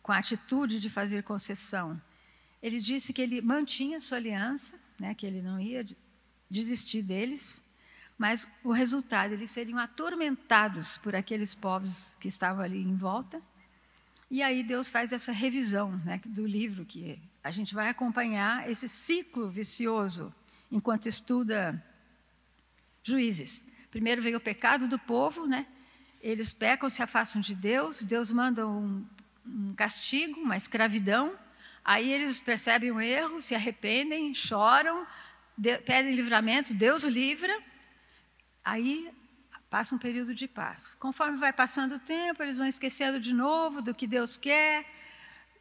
com 0.08 0.14
a 0.14 0.20
atitude 0.20 0.80
de 0.80 0.90
fazer 0.90 1.22
concessão? 1.24 2.02
Ele 2.64 2.80
disse 2.80 3.12
que 3.12 3.22
ele 3.22 3.42
mantinha 3.42 4.00
sua 4.00 4.18
aliança, 4.18 4.80
né, 4.98 5.14
que 5.14 5.26
ele 5.26 5.42
não 5.42 5.60
ia 5.60 5.86
desistir 6.50 7.02
deles, 7.02 7.62
mas 8.18 8.48
o 8.64 8.72
resultado, 8.72 9.34
eles 9.34 9.52
seriam 9.52 9.78
atormentados 9.78 10.98
por 10.98 11.14
aqueles 11.14 11.54
povos 11.54 12.16
que 12.22 12.30
estavam 12.30 12.64
ali 12.64 12.82
em 12.82 12.96
volta. 12.96 13.42
E 14.32 14.42
aí 14.42 14.64
Deus 14.64 14.90
faz 14.90 15.12
essa 15.12 15.34
revisão 15.34 15.92
né, 16.06 16.22
do 16.26 16.48
livro, 16.48 16.86
que 16.86 17.20
a 17.44 17.52
gente 17.52 17.76
vai 17.76 17.90
acompanhar 17.90 18.70
esse 18.72 18.88
ciclo 18.88 19.50
vicioso 19.50 20.34
enquanto 20.72 21.08
estuda 21.08 21.84
Juízes. 23.04 23.64
Primeiro 23.92 24.22
veio 24.22 24.38
o 24.38 24.42
pecado 24.42 24.88
do 24.88 24.98
povo, 24.98 25.46
né? 25.46 25.68
eles 26.22 26.52
pecam, 26.52 26.90
se 26.90 27.02
afastam 27.02 27.42
de 27.42 27.56
Deus, 27.56 28.04
Deus 28.04 28.32
manda 28.32 28.68
um, 28.68 29.06
um 29.48 29.74
castigo, 29.74 30.40
uma 30.40 30.58
escravidão, 30.58 31.38
aí 31.84 32.12
eles 32.12 32.40
percebem 32.40 32.92
o 32.92 33.00
erro, 33.00 33.42
se 33.42 33.56
arrependem, 33.56 34.34
choram, 34.34 35.06
de, 35.58 35.78
pedem 35.80 36.14
livramento, 36.14 36.74
Deus 36.74 37.04
livra, 37.04 37.58
aí 38.64 39.10
passa 39.70 39.96
um 39.96 39.98
período 39.98 40.36
de 40.36 40.48
paz. 40.48 40.96
Conforme 40.96 41.38
vai 41.38 41.54
passando 41.54 41.96
o 41.96 42.00
tempo, 42.00 42.44
eles 42.44 42.58
vão 42.58 42.68
esquecendo 42.68 43.20
de 43.20 43.34
novo 43.34 43.82
do 43.82 43.94
que 43.94 44.06
Deus 44.06 44.38
quer, 44.38 44.86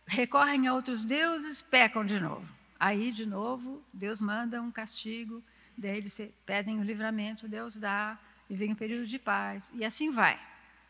recorrem 0.06 0.66
a 0.66 0.74
outros 0.74 1.04
deuses, 1.04 1.62
pecam 1.62 2.04
de 2.04 2.20
novo. 2.20 2.46
Aí, 2.78 3.10
de 3.10 3.24
novo, 3.24 3.82
Deus 3.92 4.20
manda 4.20 4.60
um 4.60 4.70
castigo, 4.70 5.42
daí 5.76 5.96
eles 5.96 6.20
pedem 6.44 6.78
o 6.78 6.84
livramento, 6.84 7.48
Deus 7.48 7.76
dá, 7.76 8.18
e 8.50 8.54
vem 8.54 8.72
um 8.72 8.76
período 8.76 9.06
de 9.06 9.18
paz, 9.18 9.72
e 9.74 9.84
assim 9.84 10.10
vai. 10.10 10.38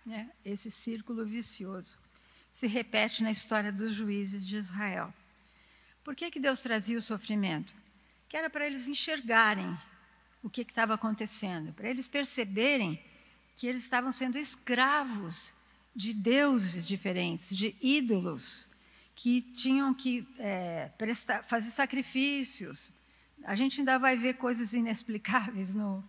Né? 0.05 0.29
Esse 0.45 0.71
círculo 0.71 1.25
vicioso 1.25 1.99
se 2.57 2.67
repete 2.67 3.23
na 3.23 3.31
história 3.31 3.71
dos 3.71 3.93
juízes 3.93 4.47
de 4.47 4.57
Israel. 4.57 5.13
Por 6.03 6.15
que, 6.15 6.31
que 6.31 6.41
Deus 6.41 6.63
trazia 6.63 6.97
o 6.97 7.03
sofrimento? 7.03 7.75
que 8.29 8.37
era 8.37 8.51
para 8.51 8.67
eles 8.67 8.89
enxergarem 8.89 9.77
o 10.43 10.51
que 10.51 10.63
estava 10.63 10.95
acontecendo, 10.95 11.73
para 11.73 11.89
eles 11.89 12.07
perceberem 12.09 13.03
que 13.55 13.67
eles 13.67 13.83
estavam 13.83 14.13
sendo 14.13 14.39
escravos 14.39 15.55
de 15.95 16.13
deuses 16.13 16.87
diferentes, 16.87 17.57
de 17.57 17.75
ídolos, 17.81 18.69
que 19.15 19.41
tinham 19.41 19.95
que 19.95 20.29
é, 20.39 20.91
prestar, 20.99 21.43
fazer 21.43 21.71
sacrifícios. 21.71 22.91
A 23.45 23.55
gente 23.55 23.81
ainda 23.81 23.99
vai 23.99 24.17
ver 24.17 24.35
coisas 24.35 24.75
inexplicáveis 24.75 25.75
no, 25.75 26.05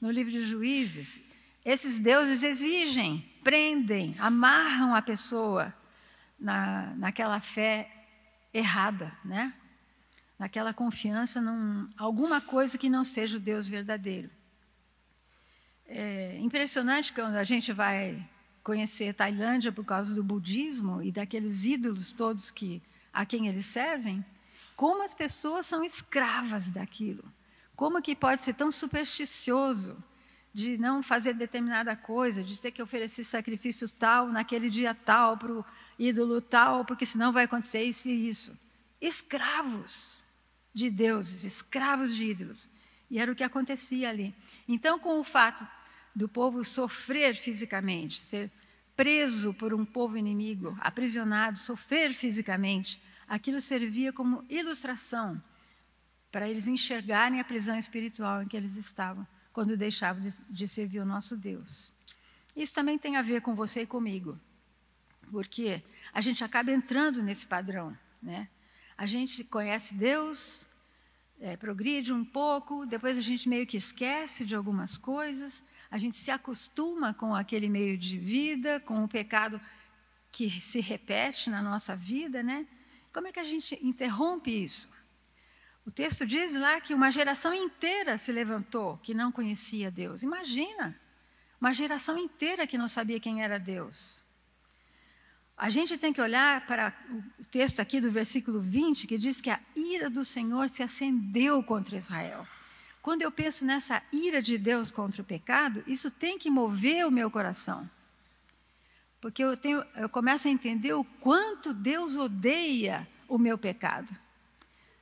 no 0.00 0.10
livro 0.10 0.32
de 0.32 0.42
Juízes. 0.42 1.20
Esses 1.64 2.00
deuses 2.00 2.42
exigem, 2.42 3.24
prendem, 3.44 4.14
amarram 4.18 4.94
a 4.94 5.02
pessoa 5.02 5.72
na, 6.38 6.94
naquela 6.96 7.40
fé 7.40 7.90
errada, 8.52 9.12
né? 9.24 9.52
naquela 10.38 10.72
confiança 10.72 11.40
em 11.40 11.88
alguma 11.96 12.40
coisa 12.40 12.78
que 12.78 12.88
não 12.88 13.04
seja 13.04 13.38
o 13.38 13.40
Deus 13.40 13.68
verdadeiro. 13.68 14.30
É 15.86 16.38
impressionante 16.38 17.12
quando 17.12 17.34
a 17.34 17.44
gente 17.44 17.72
vai 17.72 18.24
conhecer 18.62 19.14
Tailândia 19.14 19.72
por 19.72 19.84
causa 19.84 20.14
do 20.14 20.22
budismo 20.22 21.02
e 21.02 21.10
daqueles 21.10 21.64
ídolos 21.64 22.12
todos 22.12 22.50
que 22.50 22.82
a 23.12 23.24
quem 23.26 23.48
eles 23.48 23.66
servem, 23.66 24.24
como 24.76 25.02
as 25.02 25.14
pessoas 25.14 25.66
são 25.66 25.82
escravas 25.82 26.70
daquilo. 26.70 27.24
Como 27.74 28.02
que 28.02 28.14
pode 28.14 28.42
ser 28.42 28.54
tão 28.54 28.70
supersticioso 28.70 29.96
de 30.52 30.76
não 30.78 31.02
fazer 31.02 31.34
determinada 31.34 31.96
coisa, 31.96 32.44
de 32.44 32.60
ter 32.60 32.70
que 32.70 32.82
oferecer 32.82 33.24
sacrifício 33.24 33.88
tal 33.88 34.28
naquele 34.28 34.68
dia 34.68 34.94
tal 34.94 35.36
para 35.36 35.52
o 35.52 35.64
ídolo 35.98 36.40
tal, 36.40 36.84
porque 36.84 37.04
senão 37.04 37.32
vai 37.32 37.44
acontecer 37.44 37.82
isso 37.84 38.08
e 38.08 38.28
isso. 38.28 38.58
Escravos 39.00 40.22
de 40.72 40.90
deuses, 40.90 41.44
escravos 41.44 42.14
de 42.14 42.24
ídolos. 42.24 42.68
E 43.10 43.18
era 43.18 43.32
o 43.32 43.34
que 43.34 43.42
acontecia 43.42 44.08
ali. 44.08 44.34
Então, 44.66 44.98
com 44.98 45.18
o 45.18 45.24
fato 45.24 45.66
do 46.14 46.28
povo 46.28 46.62
sofrer 46.62 47.36
fisicamente, 47.36 48.18
ser 48.18 48.50
preso 48.96 49.54
por 49.54 49.72
um 49.72 49.84
povo 49.84 50.16
inimigo, 50.16 50.76
aprisionado, 50.80 51.58
sofrer 51.58 52.12
fisicamente, 52.12 53.00
aquilo 53.28 53.60
servia 53.60 54.12
como 54.12 54.44
ilustração 54.48 55.40
para 56.30 56.48
eles 56.48 56.66
enxergarem 56.66 57.40
a 57.40 57.44
prisão 57.44 57.78
espiritual 57.78 58.42
em 58.42 58.46
que 58.46 58.56
eles 58.56 58.76
estavam 58.76 59.26
quando 59.52 59.76
deixavam 59.76 60.22
de, 60.22 60.34
de 60.50 60.68
servir 60.68 61.00
o 61.00 61.06
nosso 61.06 61.36
Deus. 61.36 61.92
Isso 62.54 62.74
também 62.74 62.98
tem 62.98 63.16
a 63.16 63.22
ver 63.22 63.40
com 63.40 63.54
você 63.54 63.82
e 63.82 63.86
comigo. 63.86 64.38
Porque 65.30 65.82
a 66.12 66.20
gente 66.20 66.42
acaba 66.42 66.72
entrando 66.72 67.22
nesse 67.22 67.46
padrão. 67.46 67.96
Né? 68.22 68.48
A 68.96 69.06
gente 69.06 69.44
conhece 69.44 69.94
Deus, 69.94 70.66
é, 71.40 71.56
progride 71.56 72.12
um 72.12 72.24
pouco, 72.24 72.84
depois 72.86 73.16
a 73.16 73.20
gente 73.20 73.48
meio 73.48 73.66
que 73.66 73.76
esquece 73.76 74.44
de 74.44 74.54
algumas 74.54 74.98
coisas, 74.98 75.64
a 75.90 75.96
gente 75.96 76.18
se 76.18 76.30
acostuma 76.30 77.14
com 77.14 77.34
aquele 77.34 77.68
meio 77.68 77.96
de 77.96 78.18
vida, 78.18 78.80
com 78.80 79.04
o 79.04 79.08
pecado 79.08 79.60
que 80.30 80.60
se 80.60 80.80
repete 80.80 81.48
na 81.48 81.62
nossa 81.62 81.96
vida, 81.96 82.42
né? 82.42 82.66
Como 83.12 83.26
é 83.26 83.32
que 83.32 83.40
a 83.40 83.44
gente 83.44 83.78
interrompe 83.82 84.50
isso? 84.50 84.90
O 85.86 85.90
texto 85.90 86.26
diz 86.26 86.54
lá 86.54 86.80
que 86.80 86.92
uma 86.92 87.10
geração 87.10 87.54
inteira 87.54 88.18
se 88.18 88.30
levantou 88.30 88.98
que 88.98 89.14
não 89.14 89.32
conhecia 89.32 89.90
Deus. 89.90 90.22
Imagina, 90.22 91.00
uma 91.58 91.72
geração 91.72 92.18
inteira 92.18 92.66
que 92.66 92.76
não 92.76 92.86
sabia 92.86 93.18
quem 93.18 93.42
era 93.42 93.58
Deus. 93.58 94.22
A 95.58 95.68
gente 95.70 95.98
tem 95.98 96.12
que 96.12 96.20
olhar 96.20 96.64
para 96.66 96.94
o 97.10 97.44
texto 97.46 97.80
aqui 97.80 98.00
do 98.00 98.12
versículo 98.12 98.60
20, 98.60 99.08
que 99.08 99.18
diz 99.18 99.40
que 99.40 99.50
a 99.50 99.58
ira 99.74 100.08
do 100.08 100.24
Senhor 100.24 100.68
se 100.68 100.84
acendeu 100.84 101.60
contra 101.64 101.96
Israel. 101.96 102.46
Quando 103.02 103.22
eu 103.22 103.32
penso 103.32 103.64
nessa 103.64 104.00
ira 104.12 104.40
de 104.40 104.56
Deus 104.56 104.92
contra 104.92 105.20
o 105.20 105.24
pecado, 105.24 105.82
isso 105.84 106.12
tem 106.12 106.38
que 106.38 106.48
mover 106.48 107.04
o 107.04 107.10
meu 107.10 107.28
coração. 107.28 107.90
Porque 109.20 109.42
eu, 109.42 109.56
tenho, 109.56 109.84
eu 109.96 110.08
começo 110.08 110.46
a 110.46 110.50
entender 110.50 110.92
o 110.92 111.02
quanto 111.02 111.74
Deus 111.74 112.16
odeia 112.16 113.08
o 113.26 113.36
meu 113.36 113.58
pecado. 113.58 114.14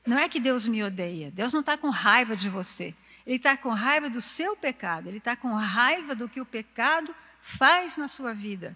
Não 0.07 0.17
é 0.19 0.27
que 0.27 0.41
Deus 0.41 0.67
me 0.67 0.83
odeia, 0.83 1.31
Deus 1.31 1.53
não 1.53 1.61
está 1.61 1.77
com 1.77 1.91
raiva 1.91 2.35
de 2.35 2.49
você. 2.49 2.95
Ele 3.27 3.37
está 3.37 3.59
com 3.59 3.71
raiva 3.71 4.09
do 4.09 4.23
seu 4.23 4.57
pecado, 4.57 5.09
ele 5.09 5.19
está 5.19 5.37
com 5.37 5.53
raiva 5.53 6.15
do 6.15 6.31
que 6.31 6.41
o 6.41 6.47
pecado 6.47 7.15
faz 7.43 7.99
na 7.99 8.09
sua 8.09 8.33
vida. 8.33 8.75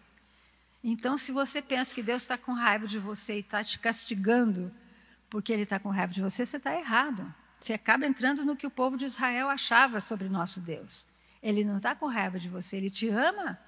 Então, 0.82 1.18
se 1.18 1.30
você 1.30 1.60
pensa 1.60 1.94
que 1.94 2.02
Deus 2.02 2.22
está 2.22 2.38
com 2.38 2.52
raiva 2.52 2.86
de 2.86 2.98
você 2.98 3.36
e 3.36 3.40
está 3.40 3.62
te 3.62 3.78
castigando 3.78 4.72
porque 5.28 5.52
Ele 5.52 5.62
está 5.62 5.78
com 5.78 5.90
raiva 5.90 6.12
de 6.12 6.20
você, 6.20 6.44
você 6.44 6.56
está 6.56 6.74
errado. 6.74 7.32
Você 7.60 7.74
acaba 7.74 8.06
entrando 8.06 8.44
no 8.44 8.56
que 8.56 8.66
o 8.66 8.70
povo 8.70 8.96
de 8.96 9.04
Israel 9.04 9.50
achava 9.50 10.00
sobre 10.00 10.28
nosso 10.28 10.60
Deus. 10.60 11.06
Ele 11.42 11.64
não 11.64 11.76
está 11.76 11.94
com 11.94 12.06
raiva 12.06 12.38
de 12.40 12.48
você, 12.48 12.78
Ele 12.78 12.90
te 12.90 13.08
ama. 13.08 13.58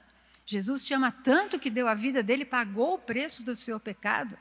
Jesus 0.47 0.85
te 0.85 0.95
ama 0.95 1.13
tanto 1.13 1.59
que 1.59 1.71
deu 1.71 1.87
a 1.87 1.95
vida 1.95 2.23
dele, 2.23 2.45
pagou 2.45 2.95
o 2.95 2.99
preço 2.99 3.43
do 3.43 3.55
seu 3.55 3.79
pecado. 3.79 4.37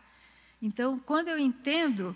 Então, 0.62 0.98
quando 1.00 1.28
eu 1.28 1.38
entendo 1.38 2.16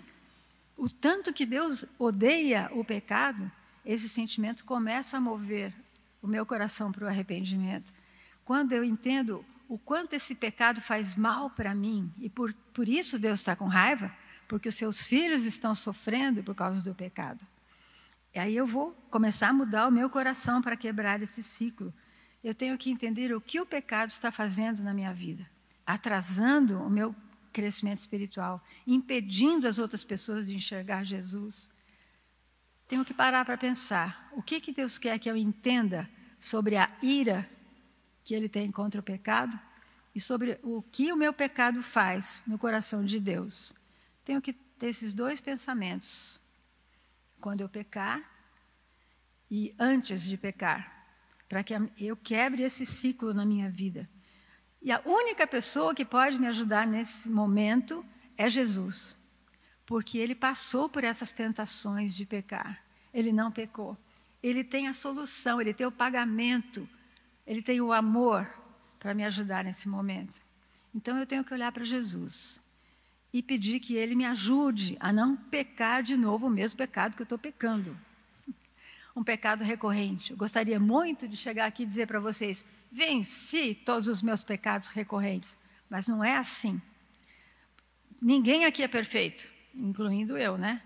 o 0.76 0.88
tanto 0.88 1.32
que 1.32 1.46
Deus 1.46 1.84
odeia 1.98 2.68
o 2.72 2.84
pecado, 2.84 3.50
esse 3.84 4.08
sentimento 4.08 4.64
começa 4.64 5.16
a 5.16 5.20
mover 5.20 5.72
o 6.20 6.26
meu 6.26 6.44
coração 6.44 6.90
para 6.90 7.04
o 7.04 7.08
arrependimento. 7.08 7.92
Quando 8.44 8.72
eu 8.72 8.82
entendo 8.82 9.44
o 9.68 9.78
quanto 9.78 10.14
esse 10.14 10.34
pecado 10.34 10.80
faz 10.80 11.14
mal 11.14 11.50
para 11.50 11.74
mim, 11.74 12.12
e 12.18 12.28
por, 12.28 12.52
por 12.72 12.88
isso 12.88 13.18
Deus 13.18 13.40
está 13.40 13.56
com 13.56 13.66
raiva, 13.66 14.14
porque 14.46 14.68
os 14.68 14.74
seus 14.74 15.06
filhos 15.06 15.44
estão 15.44 15.74
sofrendo 15.74 16.42
por 16.42 16.54
causa 16.54 16.82
do 16.82 16.94
pecado. 16.94 17.44
E 18.34 18.38
aí 18.38 18.54
eu 18.54 18.66
vou 18.66 18.92
começar 19.10 19.48
a 19.48 19.52
mudar 19.52 19.88
o 19.88 19.90
meu 19.90 20.08
coração 20.10 20.60
para 20.60 20.76
quebrar 20.76 21.22
esse 21.22 21.42
ciclo. 21.42 21.92
Eu 22.44 22.54
tenho 22.54 22.76
que 22.78 22.90
entender 22.90 23.34
o 23.34 23.40
que 23.40 23.60
o 23.60 23.66
pecado 23.66 24.10
está 24.10 24.30
fazendo 24.30 24.82
na 24.82 24.92
minha 24.94 25.12
vida, 25.12 25.48
atrasando 25.86 26.78
o 26.78 26.90
meu 26.90 27.14
crescimento 27.52 28.00
espiritual, 28.00 28.62
impedindo 28.86 29.66
as 29.66 29.78
outras 29.78 30.04
pessoas 30.04 30.46
de 30.46 30.54
enxergar 30.54 31.02
Jesus. 31.02 31.70
Tenho 32.86 33.04
que 33.04 33.14
parar 33.14 33.44
para 33.44 33.56
pensar: 33.56 34.28
o 34.32 34.42
que, 34.42 34.60
que 34.60 34.72
Deus 34.72 34.98
quer 34.98 35.18
que 35.18 35.30
eu 35.30 35.36
entenda 35.36 36.08
sobre 36.38 36.76
a 36.76 36.88
ira 37.02 37.48
que 38.26 38.34
ele 38.34 38.48
tem 38.48 38.72
contra 38.72 39.00
o 39.00 39.04
pecado 39.04 39.56
e 40.12 40.20
sobre 40.20 40.58
o 40.64 40.82
que 40.82 41.12
o 41.12 41.16
meu 41.16 41.32
pecado 41.32 41.80
faz 41.80 42.42
no 42.44 42.58
coração 42.58 43.04
de 43.04 43.20
Deus. 43.20 43.72
Tenho 44.24 44.42
que 44.42 44.52
ter 44.52 44.88
esses 44.88 45.14
dois 45.14 45.40
pensamentos. 45.40 46.40
Quando 47.40 47.60
eu 47.60 47.68
pecar 47.68 48.20
e 49.48 49.72
antes 49.78 50.24
de 50.24 50.36
pecar, 50.36 51.06
para 51.48 51.62
que 51.62 51.72
eu 51.96 52.16
quebre 52.16 52.64
esse 52.64 52.84
ciclo 52.84 53.32
na 53.32 53.46
minha 53.46 53.70
vida. 53.70 54.10
E 54.82 54.90
a 54.90 55.00
única 55.04 55.46
pessoa 55.46 55.94
que 55.94 56.04
pode 56.04 56.36
me 56.36 56.48
ajudar 56.48 56.84
nesse 56.84 57.30
momento 57.30 58.04
é 58.36 58.50
Jesus, 58.50 59.16
porque 59.86 60.18
ele 60.18 60.34
passou 60.34 60.88
por 60.88 61.04
essas 61.04 61.30
tentações 61.30 62.12
de 62.12 62.26
pecar. 62.26 62.82
Ele 63.14 63.30
não 63.30 63.52
pecou. 63.52 63.96
Ele 64.42 64.64
tem 64.64 64.88
a 64.88 64.92
solução, 64.92 65.60
ele 65.60 65.72
tem 65.72 65.86
o 65.86 65.92
pagamento 65.92 66.88
ele 67.46 67.62
tem 67.62 67.80
o 67.80 67.92
amor 67.92 68.48
para 68.98 69.14
me 69.14 69.24
ajudar 69.24 69.62
nesse 69.62 69.88
momento. 69.88 70.40
Então 70.94 71.16
eu 71.18 71.26
tenho 71.26 71.44
que 71.44 71.54
olhar 71.54 71.70
para 71.70 71.84
Jesus 71.84 72.60
e 73.32 73.42
pedir 73.42 73.80
que 73.80 73.94
Ele 73.94 74.14
me 74.14 74.24
ajude 74.24 74.96
a 74.98 75.12
não 75.12 75.36
pecar 75.36 76.02
de 76.02 76.16
novo 76.16 76.46
o 76.46 76.50
mesmo 76.50 76.78
pecado 76.78 77.14
que 77.14 77.22
eu 77.22 77.24
estou 77.24 77.38
pecando. 77.38 77.96
Um 79.14 79.22
pecado 79.22 79.62
recorrente. 79.62 80.30
Eu 80.30 80.36
gostaria 80.36 80.80
muito 80.80 81.28
de 81.28 81.36
chegar 81.36 81.66
aqui 81.66 81.82
e 81.84 81.86
dizer 81.86 82.06
para 82.06 82.18
vocês: 82.18 82.66
venci 82.90 83.74
todos 83.74 84.08
os 84.08 84.22
meus 84.22 84.42
pecados 84.42 84.88
recorrentes. 84.88 85.58
Mas 85.88 86.08
não 86.08 86.24
é 86.24 86.36
assim. 86.36 86.80
Ninguém 88.20 88.64
aqui 88.64 88.82
é 88.82 88.88
perfeito, 88.88 89.48
incluindo 89.74 90.36
eu, 90.36 90.58
né? 90.58 90.82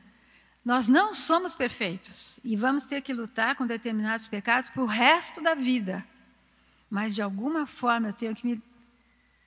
Nós 0.64 0.88
não 0.88 1.14
somos 1.14 1.54
perfeitos 1.54 2.38
e 2.44 2.54
vamos 2.54 2.84
ter 2.84 3.00
que 3.00 3.14
lutar 3.14 3.56
com 3.56 3.66
determinados 3.66 4.28
pecados 4.28 4.68
para 4.68 4.82
o 4.82 4.86
resto 4.86 5.40
da 5.40 5.54
vida 5.54 6.04
mas 6.90 7.14
de 7.14 7.22
alguma 7.22 7.64
forma 7.64 8.08
eu 8.08 8.12
tenho 8.12 8.34
que 8.34 8.44
me, 8.44 8.62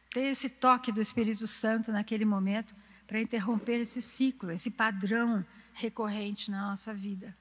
ter 0.09 0.27
esse 0.27 0.49
toque 0.49 0.91
do 0.91 1.01
Espírito 1.01 1.45
Santo 1.45 1.91
naquele 1.91 2.23
momento 2.23 2.73
para 3.05 3.19
interromper 3.19 3.81
esse 3.81 4.01
ciclo, 4.01 4.49
esse 4.49 4.71
padrão 4.71 5.45
recorrente 5.73 6.49
na 6.49 6.69
nossa 6.69 6.93
vida. 6.93 7.35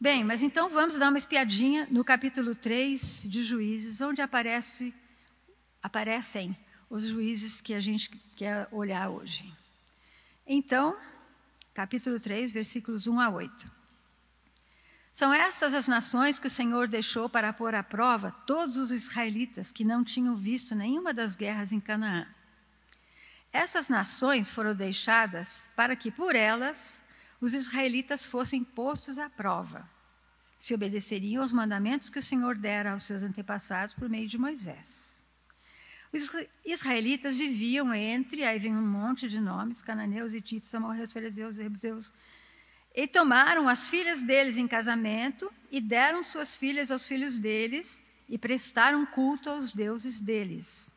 Bem, 0.00 0.24
mas 0.24 0.42
então 0.42 0.68
vamos 0.70 0.96
dar 0.96 1.08
uma 1.08 1.18
espiadinha 1.18 1.86
no 1.90 2.04
capítulo 2.04 2.54
3 2.54 3.24
de 3.28 3.42
Juízes, 3.42 4.00
onde 4.00 4.22
aparece, 4.22 4.94
aparecem 5.82 6.56
os 6.90 7.04
juízes 7.04 7.60
que 7.60 7.72
a 7.72 7.80
gente 7.80 8.10
quer 8.36 8.68
olhar 8.70 9.08
hoje. 9.08 9.52
Então, 10.46 10.96
capítulo 11.72 12.18
3, 12.20 12.52
versículos 12.52 13.06
1 13.06 13.20
a 13.20 13.30
8. 13.30 13.81
São 15.12 15.32
estas 15.32 15.74
as 15.74 15.86
nações 15.86 16.38
que 16.38 16.46
o 16.46 16.50
Senhor 16.50 16.88
deixou 16.88 17.28
para 17.28 17.52
pôr 17.52 17.74
à 17.74 17.82
prova 17.82 18.34
todos 18.46 18.78
os 18.78 18.90
israelitas 18.90 19.70
que 19.70 19.84
não 19.84 20.02
tinham 20.02 20.34
visto 20.34 20.74
nenhuma 20.74 21.12
das 21.12 21.36
guerras 21.36 21.70
em 21.70 21.78
Canaã. 21.78 22.26
Essas 23.52 23.90
nações 23.90 24.50
foram 24.50 24.74
deixadas 24.74 25.70
para 25.76 25.94
que, 25.94 26.10
por 26.10 26.34
elas, 26.34 27.04
os 27.38 27.52
israelitas 27.52 28.24
fossem 28.24 28.64
postos 28.64 29.18
à 29.18 29.28
prova, 29.28 29.86
se 30.58 30.72
obedeceriam 30.72 31.42
aos 31.42 31.52
mandamentos 31.52 32.08
que 32.08 32.18
o 32.18 32.22
Senhor 32.22 32.56
dera 32.56 32.92
aos 32.92 33.02
seus 33.02 33.22
antepassados 33.22 33.94
por 33.94 34.08
meio 34.08 34.26
de 34.26 34.38
Moisés. 34.38 35.22
Os 36.10 36.30
israelitas 36.64 37.36
viviam 37.36 37.92
entre, 37.92 38.44
aí 38.44 38.58
vem 38.58 38.74
um 38.74 38.86
monte 38.86 39.28
de 39.28 39.40
nomes, 39.40 39.82
cananeus, 39.82 40.32
hititas, 40.32 40.74
amorreus, 40.74 41.12
fariseus, 41.12 41.58
hebuseus, 41.58 42.12
e 42.94 43.06
tomaram 43.06 43.68
as 43.68 43.88
filhas 43.88 44.22
deles 44.22 44.56
em 44.56 44.68
casamento 44.68 45.52
e 45.70 45.80
deram 45.80 46.22
suas 46.22 46.56
filhas 46.56 46.90
aos 46.90 47.06
filhos 47.06 47.38
deles 47.38 48.02
e 48.28 48.36
prestaram 48.36 49.04
culto 49.06 49.48
aos 49.48 49.72
deuses 49.72 50.20
deles. 50.20 50.90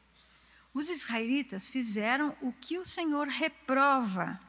Os 0.74 0.90
israelitas 0.90 1.70
fizeram 1.70 2.36
o 2.42 2.52
que 2.52 2.78
o 2.78 2.86
Senhor 2.86 3.28
reprova, 3.28 4.40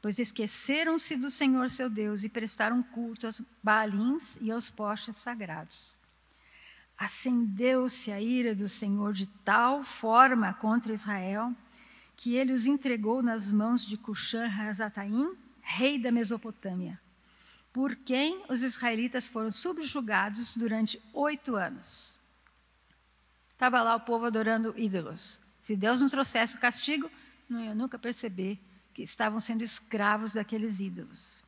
pois 0.00 0.18
esqueceram-se 0.20 1.16
do 1.16 1.30
Senhor 1.30 1.70
seu 1.70 1.90
Deus 1.90 2.22
e 2.22 2.28
prestaram 2.28 2.82
culto 2.82 3.26
aos 3.26 3.42
balins 3.62 4.38
e 4.40 4.50
aos 4.50 4.70
postes 4.70 5.16
sagrados. 5.16 5.98
Acendeu-se 6.96 8.12
a 8.12 8.20
ira 8.20 8.54
do 8.54 8.68
Senhor 8.68 9.12
de 9.12 9.26
tal 9.44 9.82
forma 9.82 10.54
contra 10.54 10.92
Israel 10.92 11.52
que 12.16 12.36
ele 12.36 12.52
os 12.52 12.66
entregou 12.66 13.20
nas 13.20 13.52
mãos 13.52 13.84
de 13.84 13.96
Cuxã-Razataim, 13.96 15.36
rei 15.62 15.98
da 15.98 16.10
Mesopotâmia, 16.12 17.00
por 17.72 17.96
quem 17.96 18.44
os 18.48 18.62
israelitas 18.62 19.26
foram 19.26 19.50
subjugados 19.50 20.54
durante 20.54 21.00
oito 21.14 21.56
anos. 21.56 22.20
Estava 23.52 23.80
lá 23.80 23.94
o 23.94 24.00
povo 24.00 24.26
adorando 24.26 24.74
ídolos. 24.76 25.40
Se 25.62 25.74
Deus 25.74 26.00
não 26.00 26.08
trouxesse 26.08 26.56
o 26.56 26.60
castigo, 26.60 27.10
não 27.48 27.64
ia 27.64 27.74
nunca 27.74 27.98
perceber 27.98 28.58
que 28.92 29.02
estavam 29.02 29.40
sendo 29.40 29.62
escravos 29.62 30.34
daqueles 30.34 30.80
ídolos. 30.80 31.42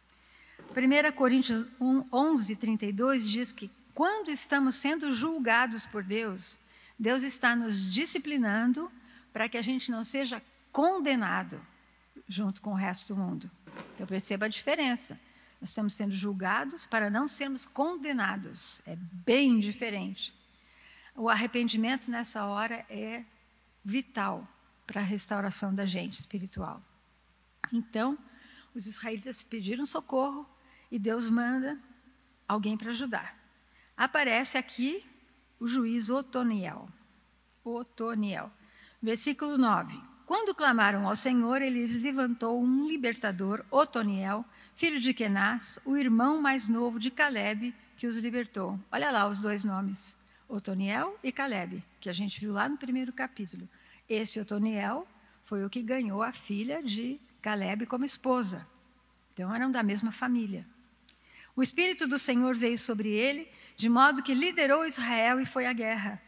1 0.70 1.12
Coríntios 1.12 1.66
1, 1.78 2.06
11, 2.10 2.56
32 2.56 3.28
diz 3.28 3.52
que 3.52 3.70
quando 3.92 4.30
estamos 4.30 4.76
sendo 4.76 5.12
julgados 5.12 5.86
por 5.86 6.02
Deus, 6.02 6.58
Deus 6.98 7.22
está 7.22 7.54
nos 7.54 7.92
disciplinando 7.92 8.90
para 9.32 9.48
que 9.48 9.58
a 9.58 9.62
gente 9.62 9.90
não 9.90 10.04
seja 10.04 10.42
condenado 10.72 11.60
junto 12.28 12.60
com 12.60 12.70
o 12.70 12.74
resto 12.74 13.14
do 13.14 13.20
mundo. 13.20 13.50
Eu 13.98 14.06
percebo 14.06 14.44
a 14.44 14.48
diferença. 14.48 15.18
Nós 15.60 15.70
estamos 15.70 15.94
sendo 15.94 16.12
julgados 16.12 16.86
para 16.86 17.08
não 17.08 17.26
sermos 17.26 17.64
condenados. 17.64 18.82
É 18.86 18.96
bem 18.96 19.58
diferente. 19.58 20.34
O 21.14 21.28
arrependimento 21.28 22.10
nessa 22.10 22.44
hora 22.44 22.84
é 22.88 23.24
vital. 23.84 24.48
para 24.86 25.00
a 25.00 25.04
restauração 25.04 25.74
da 25.74 25.86
gente 25.86 26.20
espiritual. 26.20 26.82
Então, 27.72 28.18
os 28.74 28.86
israelitas 28.86 29.42
pediram 29.42 29.86
socorro 29.86 30.46
e 30.90 30.98
Deus 30.98 31.26
manda 31.30 31.80
alguém 32.46 32.76
para 32.76 32.90
ajudar. 32.90 33.34
Aparece 33.96 34.58
aqui 34.58 35.02
o 35.58 35.66
juiz 35.66 36.10
Otoniel. 36.10 36.86
Otoniel. 37.64 38.52
Versículo 39.00 39.56
9. 39.56 39.98
Quando 40.26 40.54
clamaram 40.54 41.06
ao 41.06 41.14
Senhor, 41.14 41.60
ele 41.60 41.86
levantou 41.86 42.62
um 42.62 42.88
libertador, 42.88 43.62
Otoniel, 43.70 44.44
filho 44.74 44.98
de 44.98 45.12
Kenaz, 45.12 45.78
o 45.84 45.96
irmão 45.96 46.40
mais 46.40 46.66
novo 46.66 46.98
de 46.98 47.10
Caleb, 47.10 47.74
que 47.96 48.06
os 48.06 48.16
libertou. 48.16 48.80
Olha 48.90 49.10
lá 49.10 49.28
os 49.28 49.38
dois 49.38 49.64
nomes, 49.64 50.16
Otoniel 50.48 51.18
e 51.22 51.30
Caleb, 51.30 51.84
que 52.00 52.08
a 52.08 52.12
gente 52.12 52.40
viu 52.40 52.52
lá 52.54 52.66
no 52.68 52.78
primeiro 52.78 53.12
capítulo. 53.12 53.68
Esse 54.08 54.40
Otoniel 54.40 55.06
foi 55.42 55.62
o 55.62 55.68
que 55.68 55.82
ganhou 55.82 56.22
a 56.22 56.32
filha 56.32 56.82
de 56.82 57.20
Caleb 57.42 57.84
como 57.84 58.04
esposa. 58.04 58.66
Então 59.34 59.54
eram 59.54 59.70
da 59.70 59.82
mesma 59.82 60.10
família. 60.10 60.66
O 61.54 61.62
Espírito 61.62 62.06
do 62.06 62.18
Senhor 62.18 62.56
veio 62.56 62.78
sobre 62.78 63.10
ele, 63.10 63.46
de 63.76 63.90
modo 63.90 64.22
que 64.22 64.32
liderou 64.32 64.86
Israel 64.86 65.38
e 65.38 65.44
foi 65.46 65.66
à 65.66 65.72
guerra. 65.72 66.20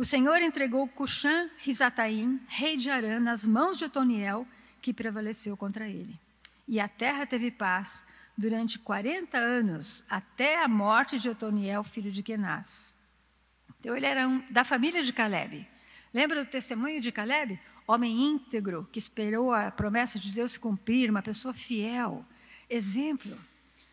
O 0.00 0.04
Senhor 0.04 0.40
entregou 0.40 0.88
Cuxã 0.88 1.50
Risataim, 1.58 2.40
rei 2.48 2.74
de 2.74 2.88
Arã, 2.88 3.20
nas 3.20 3.44
mãos 3.44 3.76
de 3.76 3.84
Otoniel, 3.84 4.48
que 4.80 4.94
prevaleceu 4.94 5.58
contra 5.58 5.90
ele. 5.90 6.18
E 6.66 6.80
a 6.80 6.88
terra 6.88 7.26
teve 7.26 7.50
paz 7.50 8.02
durante 8.34 8.78
40 8.78 9.36
anos, 9.36 10.02
até 10.08 10.64
a 10.64 10.66
morte 10.66 11.18
de 11.18 11.28
Otoniel, 11.28 11.84
filho 11.84 12.10
de 12.10 12.22
Kenaz. 12.22 12.94
Então 13.78 13.94
ele 13.94 14.06
era 14.06 14.26
um, 14.26 14.42
da 14.50 14.64
família 14.64 15.02
de 15.02 15.12
Caleb. 15.12 15.68
Lembra 16.14 16.46
do 16.46 16.50
testemunho 16.50 16.98
de 16.98 17.12
Caleb? 17.12 17.60
Homem 17.86 18.22
íntegro, 18.22 18.88
que 18.90 18.98
esperou 18.98 19.52
a 19.52 19.70
promessa 19.70 20.18
de 20.18 20.32
Deus 20.32 20.52
se 20.52 20.60
cumprir, 20.60 21.10
uma 21.10 21.20
pessoa 21.20 21.52
fiel, 21.52 22.24
exemplo 22.70 23.36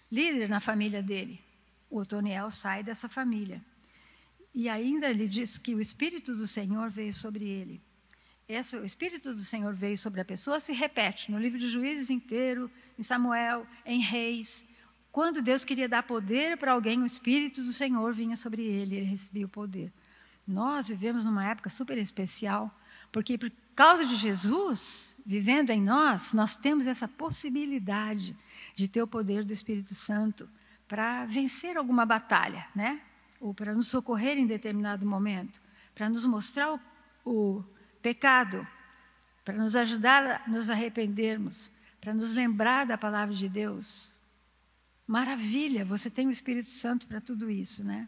líder 0.10 0.48
na 0.48 0.62
família 0.62 1.04
dele. 1.04 1.44
O 1.90 2.00
Otoniel 2.00 2.50
sai 2.50 2.82
dessa 2.82 3.10
família. 3.10 3.62
E 4.58 4.68
ainda 4.68 5.08
ele 5.08 5.28
diz 5.28 5.60
que 5.60 5.76
o 5.76 5.80
Espírito 5.80 6.36
do 6.36 6.48
Senhor 6.48 6.90
veio 6.90 7.14
sobre 7.14 7.46
ele. 7.46 7.80
Esse, 8.50 8.76
o 8.76 8.84
Espírito 8.84 9.32
do 9.32 9.42
Senhor 9.42 9.72
veio 9.76 9.96
sobre 9.96 10.20
a 10.20 10.26
pessoa, 10.26 10.60
se 10.60 10.74
repete 10.74 11.32
no 11.32 11.38
livro 11.38 11.60
de 11.60 11.70
Juízes 11.70 12.10
inteiro, 12.10 12.68
em 12.98 13.04
Samuel, 13.04 13.68
em 13.86 14.02
Reis. 14.02 14.68
Quando 15.12 15.44
Deus 15.44 15.64
queria 15.64 15.88
dar 15.88 16.02
poder 16.02 16.58
para 16.58 16.72
alguém, 16.72 17.00
o 17.00 17.06
Espírito 17.06 17.62
do 17.62 17.72
Senhor 17.72 18.12
vinha 18.16 18.36
sobre 18.36 18.64
ele, 18.64 18.96
ele 18.96 19.06
recebia 19.06 19.46
o 19.46 19.50
poder. 19.50 19.94
Nós 20.48 20.88
vivemos 20.88 21.24
numa 21.24 21.46
época 21.46 21.70
super 21.70 21.96
especial, 22.00 22.76
porque 23.12 23.38
por 23.38 23.52
causa 23.76 24.08
de 24.08 24.16
Jesus 24.16 25.16
vivendo 25.24 25.70
em 25.70 25.80
nós, 25.84 26.34
nós 26.34 26.56
temos 26.56 26.88
essa 26.88 27.08
possibilidade 27.08 28.36
de 28.74 28.88
ter 28.88 29.04
o 29.04 29.08
poder 29.08 29.44
do 29.44 29.54
Espírito 29.54 29.94
Santo 29.94 30.50
para 30.88 31.26
vencer 31.26 31.78
alguma 31.78 32.08
batalha, 32.08 32.66
né? 32.76 33.04
Ou 33.40 33.54
para 33.54 33.74
nos 33.74 33.88
socorrer 33.88 34.38
em 34.38 34.48
determinado 34.48 35.06
momento, 35.06 35.62
para 35.94 36.10
nos 36.10 36.26
mostrar 36.26 36.74
o, 36.74 36.80
o 37.26 37.64
pecado, 38.02 38.66
para 39.46 39.56
nos 39.56 39.76
ajudar 39.76 40.44
a 40.46 40.50
nos 40.50 40.70
arrependermos, 40.70 41.72
para 42.02 42.14
nos 42.14 42.34
lembrar 42.34 42.86
da 42.86 42.98
palavra 42.98 43.34
de 43.34 43.48
Deus. 43.48 44.18
Maravilha, 45.08 45.86
você 45.86 46.10
tem 46.10 46.28
o 46.28 46.32
Espírito 46.32 46.70
Santo 46.70 47.08
para 47.08 47.22
tudo 47.22 47.50
isso, 47.50 47.84
né? 47.84 48.08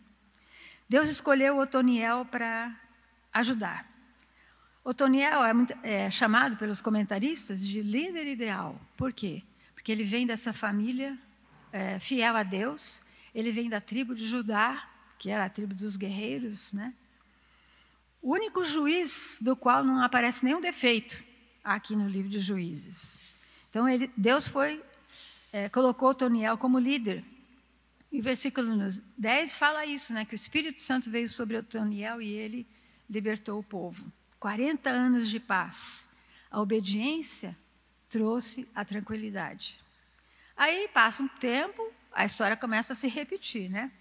Deus 0.88 1.08
escolheu 1.08 1.58
Otoniel 1.58 2.26
para 2.26 2.76
ajudar. 3.32 3.88
Otoniel 4.84 5.42
é, 5.44 5.54
é 6.06 6.12
chamado 6.12 6.58
pelos 6.58 6.82
comentaristas 6.82 7.66
de 7.66 7.82
líder 7.82 8.26
ideal. 8.28 8.80
Por 8.98 9.14
quê? 9.14 9.44
porque 9.80 9.94
ele 9.94 10.04
vem 10.04 10.28
dessa 10.28 10.52
família 10.52 11.18
é, 11.72 12.00
fiel 12.02 12.36
a 12.36 12.44
Deus, 12.44 13.02
ele 13.34 13.50
vem 13.50 13.70
da 13.70 13.80
tribo 13.80 14.14
de 14.14 14.28
Judá, 14.28 14.89
que 15.20 15.30
era 15.30 15.46
a 15.46 15.50
tribo 15.50 15.76
dos 15.76 15.98
guerreiros, 15.98 16.74
né? 16.74 16.94
O 18.22 18.32
único 18.32 18.64
juiz 18.64 19.38
do 19.40 19.56
qual 19.56 19.84
não 19.84 20.02
aparece 20.02 20.44
nenhum 20.44 20.60
defeito 20.60 21.22
aqui 21.64 21.96
no 21.96 22.08
livro 22.08 22.30
de 22.30 22.40
Juízes. 22.40 23.18
Então 23.70 23.88
ele, 23.88 24.12
Deus 24.18 24.48
foi 24.48 24.82
é, 25.52 25.70
colocou 25.70 26.14
Toniel 26.16 26.58
como 26.58 26.80
líder. 26.80 27.24
E 28.12 28.20
o 28.20 28.24
versículo 28.24 28.76
10 29.18 29.58
fala 29.58 29.86
isso, 29.86 30.14
né? 30.14 30.26
Que 30.26 30.34
o 30.34 30.36
Espírito 30.36 30.82
Santo 30.82 31.10
veio 31.10 31.30
sobre 31.30 31.58
Otoniel 31.58 32.22
e 32.22 32.30
ele 32.30 32.68
libertou 33.10 33.60
o 33.60 33.64
povo. 33.64 34.12
40 34.40 34.90
anos 34.90 35.30
de 35.30 35.40
paz. 35.40 36.10
A 36.50 36.60
obediência 36.60 37.56
trouxe 38.10 38.68
a 38.74 38.84
tranquilidade. 38.84 39.80
Aí 40.58 40.88
passa 40.88 41.22
um 41.22 41.28
tempo, 41.28 41.92
a 42.12 42.26
história 42.26 42.58
começa 42.58 42.94
a 42.94 42.96
se 42.96 43.08
repetir, 43.08 43.70
né? 43.70 43.92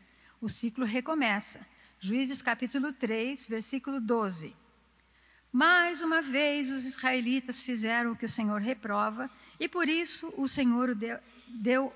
O 0.41 0.49
ciclo 0.49 0.85
recomeça. 0.85 1.67
Juízes 1.99 2.41
capítulo 2.41 2.93
3, 2.93 3.49
versículo 3.49 4.01
12. 4.01 4.55
Mais 5.51 6.01
uma 6.01 6.23
vez 6.23 6.71
os 6.71 6.85
israelitas 6.85 7.61
fizeram 7.61 8.13
o 8.13 8.17
que 8.17 8.27
o 8.27 8.29
Senhor 8.29 8.61
reprova, 8.61 9.29
e 9.59 9.69
por 9.69 9.89
isso 9.89 10.33
o 10.37 10.47
Senhor 10.47 10.95
deu, 10.95 11.19
deu 11.49 11.93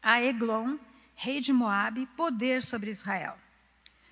a 0.00 0.22
Eglon, 0.22 0.76
rei 1.16 1.40
de 1.40 1.52
Moabe, 1.52 2.06
poder 2.16 2.62
sobre 2.62 2.92
Israel. 2.92 3.36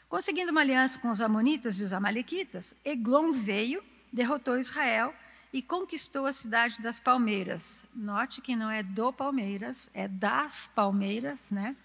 Conseguindo 0.08 0.50
uma 0.50 0.62
aliança 0.62 0.98
com 0.98 1.10
os 1.10 1.20
amonitas 1.20 1.78
e 1.78 1.84
os 1.84 1.92
amalequitas, 1.92 2.74
Eglon 2.84 3.32
veio, 3.32 3.80
derrotou 4.12 4.58
Israel 4.58 5.14
e 5.52 5.62
conquistou 5.62 6.26
a 6.26 6.32
cidade 6.32 6.82
das 6.82 6.98
Palmeiras. 6.98 7.84
Note 7.94 8.40
que 8.40 8.56
não 8.56 8.68
é 8.70 8.82
do 8.82 9.12
Palmeiras, 9.12 9.88
é 9.94 10.08
das 10.08 10.66
Palmeiras, 10.66 11.52
né? 11.52 11.76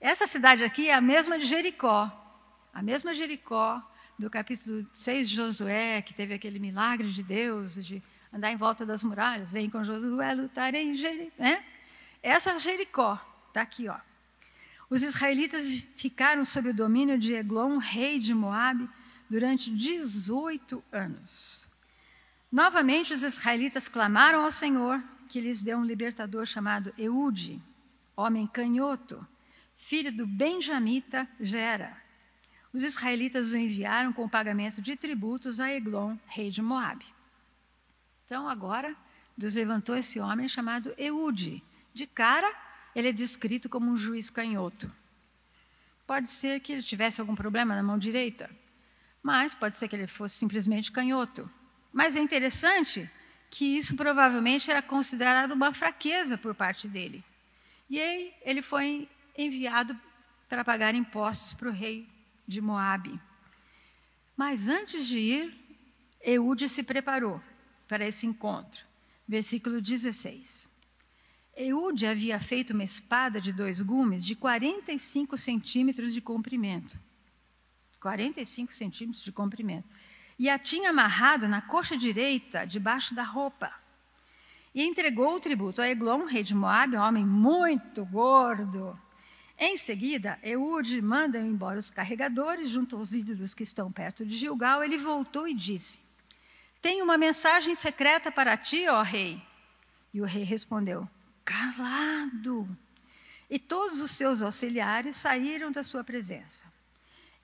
Essa 0.00 0.26
cidade 0.26 0.64
aqui 0.64 0.88
é 0.88 0.94
a 0.94 1.00
mesma 1.00 1.38
de 1.38 1.44
Jericó, 1.44 2.10
a 2.72 2.82
mesma 2.82 3.12
Jericó 3.12 3.82
do 4.18 4.30
capítulo 4.30 4.86
6 4.94 5.28
de 5.28 5.36
Josué, 5.36 6.00
que 6.00 6.14
teve 6.14 6.32
aquele 6.32 6.58
milagre 6.58 7.06
de 7.06 7.22
Deus 7.22 7.74
de 7.74 8.02
andar 8.32 8.50
em 8.50 8.56
volta 8.56 8.86
das 8.86 9.04
muralhas, 9.04 9.52
vem 9.52 9.68
com 9.68 9.84
Josué 9.84 10.32
lutar 10.34 10.74
em 10.74 10.96
Jericó, 10.96 11.34
né? 11.38 11.62
Essa 12.22 12.58
Jericó 12.58 13.20
está 13.48 13.60
aqui, 13.60 13.88
ó. 13.88 13.96
Os 14.88 15.02
israelitas 15.02 15.68
ficaram 15.96 16.46
sob 16.46 16.70
o 16.70 16.74
domínio 16.74 17.18
de 17.18 17.34
Eglon, 17.34 17.76
rei 17.76 18.18
de 18.18 18.32
Moabe, 18.32 18.88
durante 19.28 19.70
18 19.70 20.82
anos. 20.90 21.68
Novamente 22.50 23.12
os 23.12 23.22
israelitas 23.22 23.86
clamaram 23.86 24.44
ao 24.44 24.50
Senhor, 24.50 25.02
que 25.28 25.42
lhes 25.42 25.60
deu 25.60 25.76
um 25.76 25.84
libertador 25.84 26.46
chamado 26.46 26.92
Eude, 26.96 27.60
homem 28.16 28.46
canhoto, 28.46 29.26
filho 29.80 30.12
do 30.12 30.26
benjamita 30.26 31.26
Gera. 31.40 31.96
Os 32.72 32.82
israelitas 32.82 33.50
o 33.50 33.56
enviaram 33.56 34.12
com 34.12 34.24
o 34.24 34.28
pagamento 34.28 34.80
de 34.80 34.94
tributos 34.94 35.58
a 35.58 35.74
Eglon, 35.74 36.16
rei 36.26 36.50
de 36.50 36.62
Moabe. 36.62 37.06
Então 38.24 38.48
agora 38.48 38.94
Deus 39.36 39.54
levantou 39.54 39.96
esse 39.96 40.20
homem 40.20 40.46
chamado 40.48 40.94
Eude. 40.96 41.62
De 41.92 42.06
cara, 42.06 42.48
ele 42.94 43.08
é 43.08 43.12
descrito 43.12 43.68
como 43.68 43.90
um 43.90 43.96
juiz 43.96 44.30
canhoto. 44.30 44.92
Pode 46.06 46.28
ser 46.28 46.60
que 46.60 46.72
ele 46.72 46.82
tivesse 46.82 47.20
algum 47.20 47.34
problema 47.34 47.74
na 47.74 47.82
mão 47.82 47.98
direita, 47.98 48.50
mas 49.22 49.54
pode 49.54 49.78
ser 49.78 49.88
que 49.88 49.96
ele 49.96 50.06
fosse 50.06 50.36
simplesmente 50.36 50.92
canhoto. 50.92 51.50
Mas 51.92 52.14
é 52.14 52.20
interessante 52.20 53.10
que 53.50 53.76
isso 53.76 53.96
provavelmente 53.96 54.70
era 54.70 54.82
considerado 54.82 55.52
uma 55.52 55.72
fraqueza 55.72 56.38
por 56.38 56.54
parte 56.54 56.86
dele. 56.86 57.24
E 57.88 58.00
aí 58.00 58.32
ele 58.44 58.62
foi 58.62 59.08
enviado 59.36 59.98
para 60.48 60.64
pagar 60.64 60.94
impostos 60.94 61.54
para 61.54 61.68
o 61.68 61.72
rei 61.72 62.08
de 62.46 62.60
Moabe. 62.60 63.20
Mas 64.36 64.68
antes 64.68 65.06
de 65.06 65.18
ir, 65.18 65.54
Eude 66.20 66.68
se 66.68 66.82
preparou 66.82 67.40
para 67.88 68.06
esse 68.06 68.26
encontro. 68.26 68.84
Versículo 69.26 69.80
16. 69.80 70.68
Eude 71.56 72.06
havia 72.06 72.40
feito 72.40 72.72
uma 72.72 72.84
espada 72.84 73.40
de 73.40 73.52
dois 73.52 73.80
gumes 73.80 74.24
de 74.24 74.34
45 74.34 75.36
centímetros 75.36 76.12
de 76.12 76.20
comprimento. 76.20 76.98
45 78.00 78.72
centímetros 78.72 79.22
de 79.22 79.30
comprimento 79.30 79.88
e 80.40 80.48
a 80.48 80.58
tinha 80.58 80.88
amarrado 80.88 81.46
na 81.46 81.60
coxa 81.60 81.94
direita, 81.94 82.64
debaixo 82.64 83.14
da 83.14 83.22
roupa. 83.22 83.70
E 84.74 84.82
entregou 84.82 85.34
o 85.34 85.40
tributo 85.40 85.82
a 85.82 85.86
Eglon, 85.86 86.24
rei 86.24 86.42
de 86.42 86.54
Moabe, 86.54 86.96
um 86.96 87.00
homem 87.00 87.26
muito 87.26 88.06
gordo. 88.06 88.98
Em 89.62 89.76
seguida, 89.76 90.38
Eude 90.42 91.02
manda 91.02 91.38
embora 91.38 91.78
os 91.78 91.90
carregadores 91.90 92.70
junto 92.70 92.96
aos 92.96 93.12
ídolos 93.12 93.52
que 93.52 93.62
estão 93.62 93.92
perto 93.92 94.24
de 94.24 94.34
Gilgal. 94.34 94.82
Ele 94.82 94.96
voltou 94.96 95.46
e 95.46 95.52
disse: 95.52 96.00
Tenho 96.80 97.04
uma 97.04 97.18
mensagem 97.18 97.74
secreta 97.74 98.32
para 98.32 98.56
ti, 98.56 98.88
ó 98.88 99.02
rei. 99.02 99.38
E 100.14 100.20
o 100.22 100.24
rei 100.24 100.44
respondeu: 100.44 101.06
Calado. 101.44 102.66
E 103.50 103.58
todos 103.58 104.00
os 104.00 104.12
seus 104.12 104.40
auxiliares 104.40 105.16
saíram 105.16 105.70
da 105.70 105.84
sua 105.84 106.02
presença. 106.02 106.66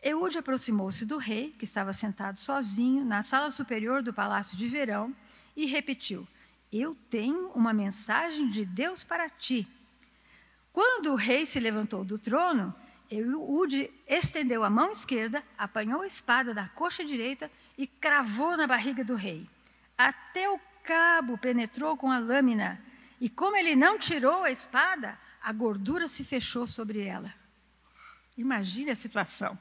Eude 0.02 0.38
aproximou-se 0.38 1.04
do 1.04 1.18
rei, 1.18 1.54
que 1.58 1.66
estava 1.66 1.92
sentado 1.92 2.40
sozinho 2.40 3.04
na 3.04 3.22
sala 3.22 3.50
superior 3.50 4.02
do 4.02 4.14
palácio 4.14 4.56
de 4.56 4.66
verão, 4.68 5.14
e 5.54 5.66
repetiu: 5.66 6.26
Eu 6.72 6.96
tenho 7.10 7.48
uma 7.48 7.74
mensagem 7.74 8.48
de 8.48 8.64
Deus 8.64 9.04
para 9.04 9.28
ti. 9.28 9.68
Quando 10.76 11.12
o 11.12 11.14
rei 11.14 11.46
se 11.46 11.58
levantou 11.58 12.04
do 12.04 12.18
trono, 12.18 12.74
Eude 13.10 13.90
estendeu 14.06 14.62
a 14.62 14.68
mão 14.68 14.90
esquerda, 14.90 15.42
apanhou 15.56 16.02
a 16.02 16.06
espada 16.06 16.52
da 16.52 16.68
coxa 16.68 17.02
direita 17.02 17.50
e 17.78 17.86
cravou 17.86 18.58
na 18.58 18.66
barriga 18.66 19.02
do 19.02 19.14
rei. 19.14 19.48
Até 19.96 20.50
o 20.50 20.60
cabo 20.84 21.38
penetrou 21.38 21.96
com 21.96 22.12
a 22.12 22.18
lâmina, 22.18 22.78
e 23.18 23.30
como 23.30 23.56
ele 23.56 23.74
não 23.74 23.98
tirou 23.98 24.44
a 24.44 24.50
espada, 24.50 25.18
a 25.42 25.50
gordura 25.50 26.08
se 26.08 26.22
fechou 26.22 26.66
sobre 26.66 27.00
ela. 27.06 27.32
Imagine 28.36 28.90
a 28.90 28.96
situação. 28.96 29.58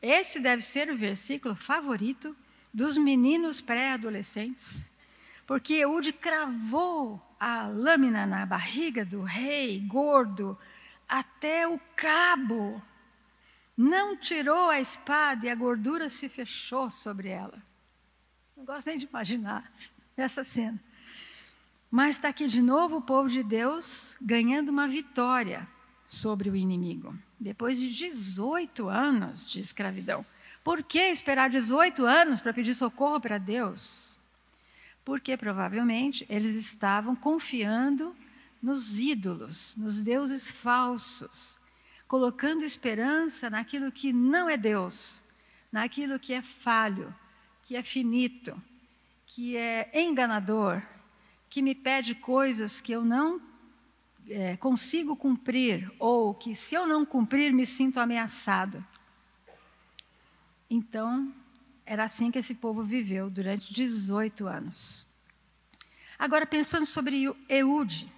Esse 0.00 0.40
deve 0.40 0.62
ser 0.62 0.88
o 0.88 0.96
versículo 0.96 1.54
favorito 1.54 2.34
dos 2.72 2.96
meninos 2.96 3.60
pré-adolescentes, 3.60 4.88
porque 5.46 5.74
Eude 5.74 6.12
cravou 6.12 7.22
a 7.38 7.66
lâmina 7.68 8.26
na 8.26 8.44
barriga 8.44 9.04
do 9.04 9.22
rei 9.22 9.78
gordo 9.80 10.58
até 11.08 11.68
o 11.68 11.78
cabo. 11.94 12.82
Não 13.76 14.16
tirou 14.16 14.70
a 14.70 14.80
espada 14.80 15.46
e 15.46 15.48
a 15.48 15.54
gordura 15.54 16.08
se 16.08 16.28
fechou 16.28 16.90
sobre 16.90 17.28
ela. 17.28 17.62
Não 18.56 18.64
gosto 18.64 18.86
nem 18.86 18.96
de 18.96 19.06
imaginar 19.06 19.70
essa 20.16 20.42
cena. 20.42 20.82
Mas 21.90 22.16
está 22.16 22.28
aqui 22.28 22.48
de 22.48 22.60
novo 22.60 22.96
o 22.96 23.02
povo 23.02 23.28
de 23.28 23.42
Deus 23.42 24.16
ganhando 24.20 24.70
uma 24.70 24.88
vitória 24.88 25.68
sobre 26.08 26.50
o 26.50 26.56
inimigo, 26.56 27.14
depois 27.38 27.78
de 27.78 27.92
18 27.92 28.88
anos 28.88 29.48
de 29.48 29.60
escravidão. 29.60 30.26
Por 30.64 30.82
que 30.82 30.98
esperar 30.98 31.50
18 31.50 32.04
anos 32.04 32.40
para 32.40 32.52
pedir 32.52 32.74
socorro 32.74 33.20
para 33.20 33.38
Deus? 33.38 34.15
Porque 35.06 35.36
provavelmente 35.36 36.26
eles 36.28 36.56
estavam 36.56 37.14
confiando 37.14 38.12
nos 38.60 38.98
ídolos, 38.98 39.72
nos 39.76 40.00
deuses 40.00 40.50
falsos, 40.50 41.56
colocando 42.08 42.64
esperança 42.64 43.48
naquilo 43.48 43.92
que 43.92 44.12
não 44.12 44.50
é 44.50 44.56
Deus, 44.56 45.24
naquilo 45.70 46.18
que 46.18 46.32
é 46.32 46.42
falho, 46.42 47.14
que 47.62 47.76
é 47.76 47.84
finito, 47.84 48.60
que 49.24 49.56
é 49.56 49.88
enganador, 49.94 50.82
que 51.48 51.62
me 51.62 51.76
pede 51.76 52.16
coisas 52.16 52.80
que 52.80 52.90
eu 52.90 53.04
não 53.04 53.40
é, 54.28 54.56
consigo 54.56 55.14
cumprir, 55.14 55.88
ou 56.00 56.34
que 56.34 56.52
se 56.52 56.74
eu 56.74 56.84
não 56.84 57.06
cumprir 57.06 57.52
me 57.52 57.64
sinto 57.64 58.00
ameaçado. 58.00 58.84
Então, 60.68 61.32
era 61.86 62.02
assim 62.02 62.32
que 62.32 62.38
esse 62.38 62.56
povo 62.56 62.82
viveu 62.82 63.30
durante 63.30 63.72
18 63.72 64.48
anos. 64.48 65.06
Agora, 66.18 66.44
pensando 66.44 66.84
sobre 66.84 67.32
Eude, 67.48 68.12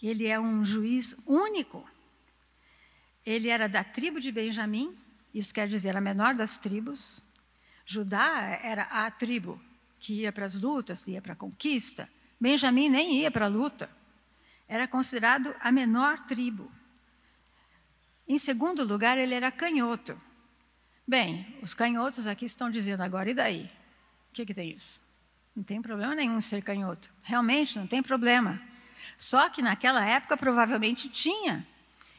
ele 0.00 0.28
é 0.28 0.38
um 0.38 0.64
juiz 0.64 1.16
único. 1.26 1.84
Ele 3.26 3.48
era 3.48 3.68
da 3.68 3.82
tribo 3.82 4.20
de 4.20 4.30
Benjamim, 4.30 4.96
isso 5.34 5.52
quer 5.52 5.66
dizer 5.66 5.96
a 5.96 6.00
menor 6.00 6.34
das 6.34 6.56
tribos. 6.56 7.20
Judá 7.84 8.60
era 8.62 8.84
a 8.84 9.10
tribo 9.10 9.60
que 9.98 10.20
ia 10.20 10.32
para 10.32 10.44
as 10.44 10.54
lutas, 10.54 11.06
ia 11.08 11.20
para 11.20 11.32
a 11.32 11.36
conquista. 11.36 12.08
Benjamim 12.40 12.88
nem 12.88 13.20
ia 13.20 13.30
para 13.30 13.46
a 13.46 13.48
luta. 13.48 13.90
Era 14.68 14.86
considerado 14.86 15.54
a 15.60 15.72
menor 15.72 16.24
tribo. 16.26 16.70
Em 18.28 18.38
segundo 18.38 18.84
lugar, 18.84 19.18
ele 19.18 19.34
era 19.34 19.50
canhoto. 19.50 20.20
Bem, 21.06 21.58
os 21.60 21.74
canhotos 21.74 22.26
aqui 22.26 22.44
estão 22.44 22.70
dizendo 22.70 23.02
agora, 23.02 23.30
e 23.30 23.34
daí? 23.34 23.64
O 24.30 24.34
que, 24.34 24.46
que 24.46 24.54
tem 24.54 24.70
isso? 24.70 25.00
Não 25.54 25.62
tem 25.62 25.82
problema 25.82 26.14
nenhum 26.14 26.40
ser 26.40 26.62
canhoto. 26.62 27.10
Realmente, 27.22 27.78
não 27.78 27.86
tem 27.86 28.02
problema. 28.02 28.60
Só 29.16 29.48
que 29.48 29.60
naquela 29.60 30.04
época 30.04 30.36
provavelmente 30.36 31.08
tinha. 31.08 31.66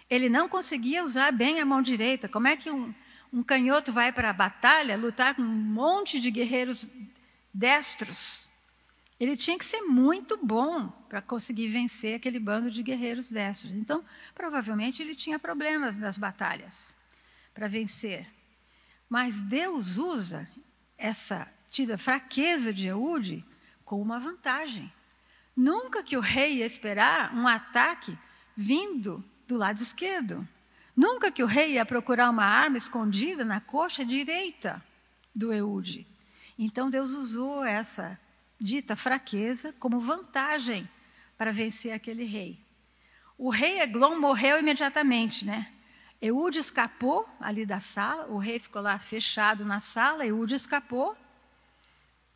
Ele 0.09 0.29
não 0.29 0.47
conseguia 0.47 1.03
usar 1.03 1.31
bem 1.31 1.59
a 1.59 1.65
mão 1.65 1.81
direita. 1.81 2.27
Como 2.27 2.47
é 2.47 2.55
que 2.55 2.69
um, 2.69 2.93
um 3.31 3.41
canhoto 3.41 3.91
vai 3.91 4.11
para 4.11 4.29
a 4.29 4.33
batalha 4.33 4.97
lutar 4.97 5.33
com 5.35 5.41
um 5.41 5.45
monte 5.45 6.19
de 6.19 6.29
guerreiros 6.29 6.87
destros? 7.53 8.47
Ele 9.19 9.37
tinha 9.37 9.57
que 9.57 9.65
ser 9.65 9.81
muito 9.81 10.37
bom 10.45 10.89
para 11.07 11.21
conseguir 11.21 11.69
vencer 11.69 12.15
aquele 12.17 12.39
bando 12.39 12.69
de 12.69 12.83
guerreiros 12.83 13.31
destros. 13.31 13.73
Então, 13.73 14.03
provavelmente 14.35 15.01
ele 15.01 15.15
tinha 15.15 15.39
problemas 15.39 15.95
nas 15.95 16.17
batalhas 16.17 16.95
para 17.53 17.67
vencer. 17.67 18.27
Mas 19.13 19.39
Deus 19.39 19.97
usa 19.99 20.49
essa 20.97 21.47
tida 21.69 21.99
fraqueza 21.99 22.73
de 22.73 22.87
Eude 22.87 23.45
como 23.85 24.01
uma 24.01 24.19
vantagem. 24.19 24.91
Nunca 25.55 26.01
que 26.01 26.17
o 26.17 26.19
rei 26.19 26.55
ia 26.55 26.65
esperar 26.65 27.31
um 27.31 27.47
ataque 27.47 28.17
vindo 28.57 29.23
do 29.47 29.55
lado 29.55 29.77
esquerdo. 29.77 30.47
Nunca 30.97 31.31
que 31.31 31.43
o 31.43 31.45
rei 31.45 31.73
ia 31.73 31.85
procurar 31.85 32.27
uma 32.31 32.43
arma 32.43 32.75
escondida 32.75 33.45
na 33.45 33.61
coxa 33.61 34.03
direita 34.03 34.83
do 35.35 35.53
Eude. 35.53 36.07
Então 36.57 36.89
Deus 36.89 37.11
usou 37.11 37.63
essa 37.63 38.19
dita 38.59 38.95
fraqueza 38.95 39.75
como 39.79 39.99
vantagem 39.99 40.89
para 41.37 41.51
vencer 41.51 41.91
aquele 41.91 42.23
rei. 42.23 42.59
O 43.37 43.51
rei 43.51 43.79
Eglon 43.79 44.19
morreu 44.19 44.59
imediatamente, 44.59 45.45
né? 45.45 45.71
Eude 46.25 46.59
escapou 46.59 47.27
ali 47.39 47.65
da 47.65 47.79
sala, 47.79 48.27
o 48.27 48.37
rei 48.37 48.57
ficou 48.57 48.81
lá 48.81 48.97
fechado 48.97 49.65
na 49.65 49.79
sala, 49.79 50.25
Eude 50.25 50.55
escapou, 50.55 51.17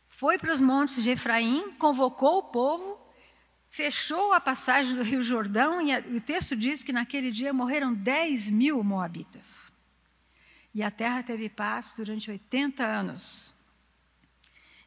foi 0.06 0.38
para 0.38 0.52
os 0.52 0.60
montes 0.60 1.02
de 1.02 1.10
Efraim, 1.10 1.72
convocou 1.78 2.38
o 2.38 2.42
povo 2.42 3.08
fechou 3.68 4.32
a 4.32 4.40
passagem 4.40 4.96
do 4.96 5.02
Rio 5.02 5.22
Jordão 5.22 5.80
e, 5.80 5.96
o 6.16 6.20
texto 6.20 6.56
diz 6.56 6.82
que 6.82 6.92
naquele 6.92 7.30
dia 7.30 7.52
morreram 7.52 7.94
10 7.94 8.50
mil 8.50 8.82
moabitas. 8.82 9.72
E 10.74 10.82
a 10.82 10.90
terra 10.90 11.22
teve 11.22 11.48
paz 11.48 11.94
durante 11.96 12.30
80 12.30 12.84
anos. 12.84 13.54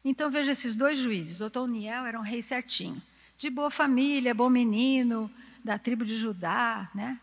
Então 0.04 0.30
veja 0.30 0.52
esses 0.52 0.74
dois 0.74 0.98
juízes. 0.98 1.40
Otoniel 1.40 2.06
era 2.06 2.18
um 2.18 2.22
rei 2.22 2.42
certinho, 2.42 3.00
de 3.36 3.50
boa 3.50 3.70
família, 3.70 4.34
bom 4.34 4.48
menino, 4.48 5.30
da 5.64 5.78
tribo 5.78 6.04
de 6.04 6.16
Judá, 6.16 6.90
né? 6.94 7.20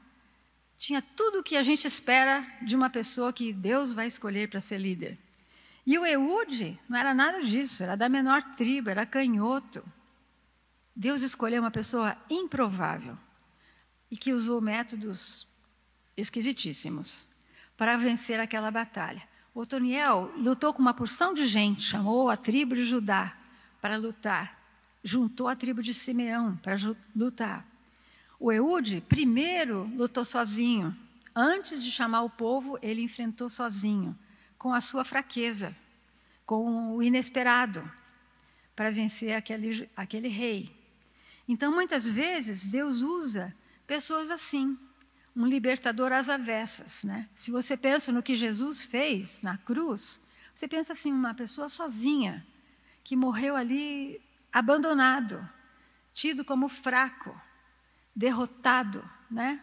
Tinha 0.79 1.01
tudo 1.01 1.39
o 1.39 1.43
que 1.43 1.57
a 1.57 1.61
gente 1.61 1.85
espera 1.85 2.41
de 2.61 2.73
uma 2.73 2.89
pessoa 2.89 3.33
que 3.33 3.51
Deus 3.51 3.93
vai 3.93 4.07
escolher 4.07 4.49
para 4.49 4.61
ser 4.61 4.77
líder. 4.77 5.19
E 5.85 5.99
o 5.99 6.05
Eude 6.05 6.79
não 6.87 6.97
era 6.97 7.13
nada 7.13 7.43
disso, 7.43 7.83
era 7.83 7.97
da 7.97 8.07
menor 8.07 8.41
tribo, 8.53 8.89
era 8.89 9.05
canhoto. 9.05 9.83
Deus 10.95 11.21
escolheu 11.21 11.61
uma 11.61 11.69
pessoa 11.69 12.15
improvável 12.29 13.17
e 14.09 14.15
que 14.15 14.31
usou 14.31 14.61
métodos 14.61 15.45
esquisitíssimos 16.15 17.27
para 17.75 17.97
vencer 17.97 18.39
aquela 18.39 18.71
batalha. 18.71 19.21
Otoniel 19.53 20.31
lutou 20.37 20.73
com 20.73 20.81
uma 20.81 20.93
porção 20.93 21.33
de 21.33 21.45
gente, 21.45 21.81
chamou 21.81 22.29
a 22.29 22.37
tribo 22.37 22.73
de 22.73 22.85
Judá 22.85 23.35
para 23.81 23.97
lutar, 23.97 24.57
juntou 25.03 25.49
a 25.49 25.57
tribo 25.57 25.83
de 25.83 25.93
Simeão 25.93 26.55
para 26.55 26.77
lutar. 27.13 27.67
O 28.39 28.54
Eude 28.54 29.02
primeiro 29.02 29.84
lutou 29.95 30.23
sozinho. 30.23 30.95
Antes 31.36 31.84
de 31.84 31.91
chamar 31.91 32.21
o 32.21 32.30
povo, 32.30 32.80
ele 32.82 33.02
enfrentou 33.02 33.49
sozinho, 33.49 34.17
com 34.58 34.73
a 34.73 34.80
sua 34.80 35.04
fraqueza, 35.04 35.75
com 36.45 36.95
o 36.95 37.04
inesperado, 37.04 37.89
para 38.75 38.89
vencer 38.89 39.34
aquele, 39.34 39.89
aquele 39.95 40.30
rei. 40.30 40.73
Então, 41.47 41.73
muitas 41.73 42.06
vezes, 42.06 42.65
Deus 42.65 43.02
usa 43.02 43.54
pessoas 43.86 44.32
assim, 44.32 44.78
um 45.36 45.45
libertador 45.45 46.13
às 46.13 46.30
avessas. 46.30 47.04
Né? 47.04 47.28
Se 47.36 47.52
você 47.52 47.75
pensa 47.75 48.12
no 48.12 48.23
que 48.23 48.36
Jesus 48.36 48.86
fez 48.86 49.41
na 49.41 49.58
cruz, 49.58 50.21
você 50.56 50.67
pensa 50.67 50.93
assim, 50.93 51.12
uma 51.12 51.34
pessoa 51.34 51.67
sozinha, 51.67 52.45
que 53.04 53.15
morreu 53.15 53.56
ali 53.56 54.21
abandonado, 54.52 55.47
tido 56.13 56.45
como 56.45 56.69
fraco, 56.69 57.36
derrotado, 58.19 59.10
né? 59.32 59.62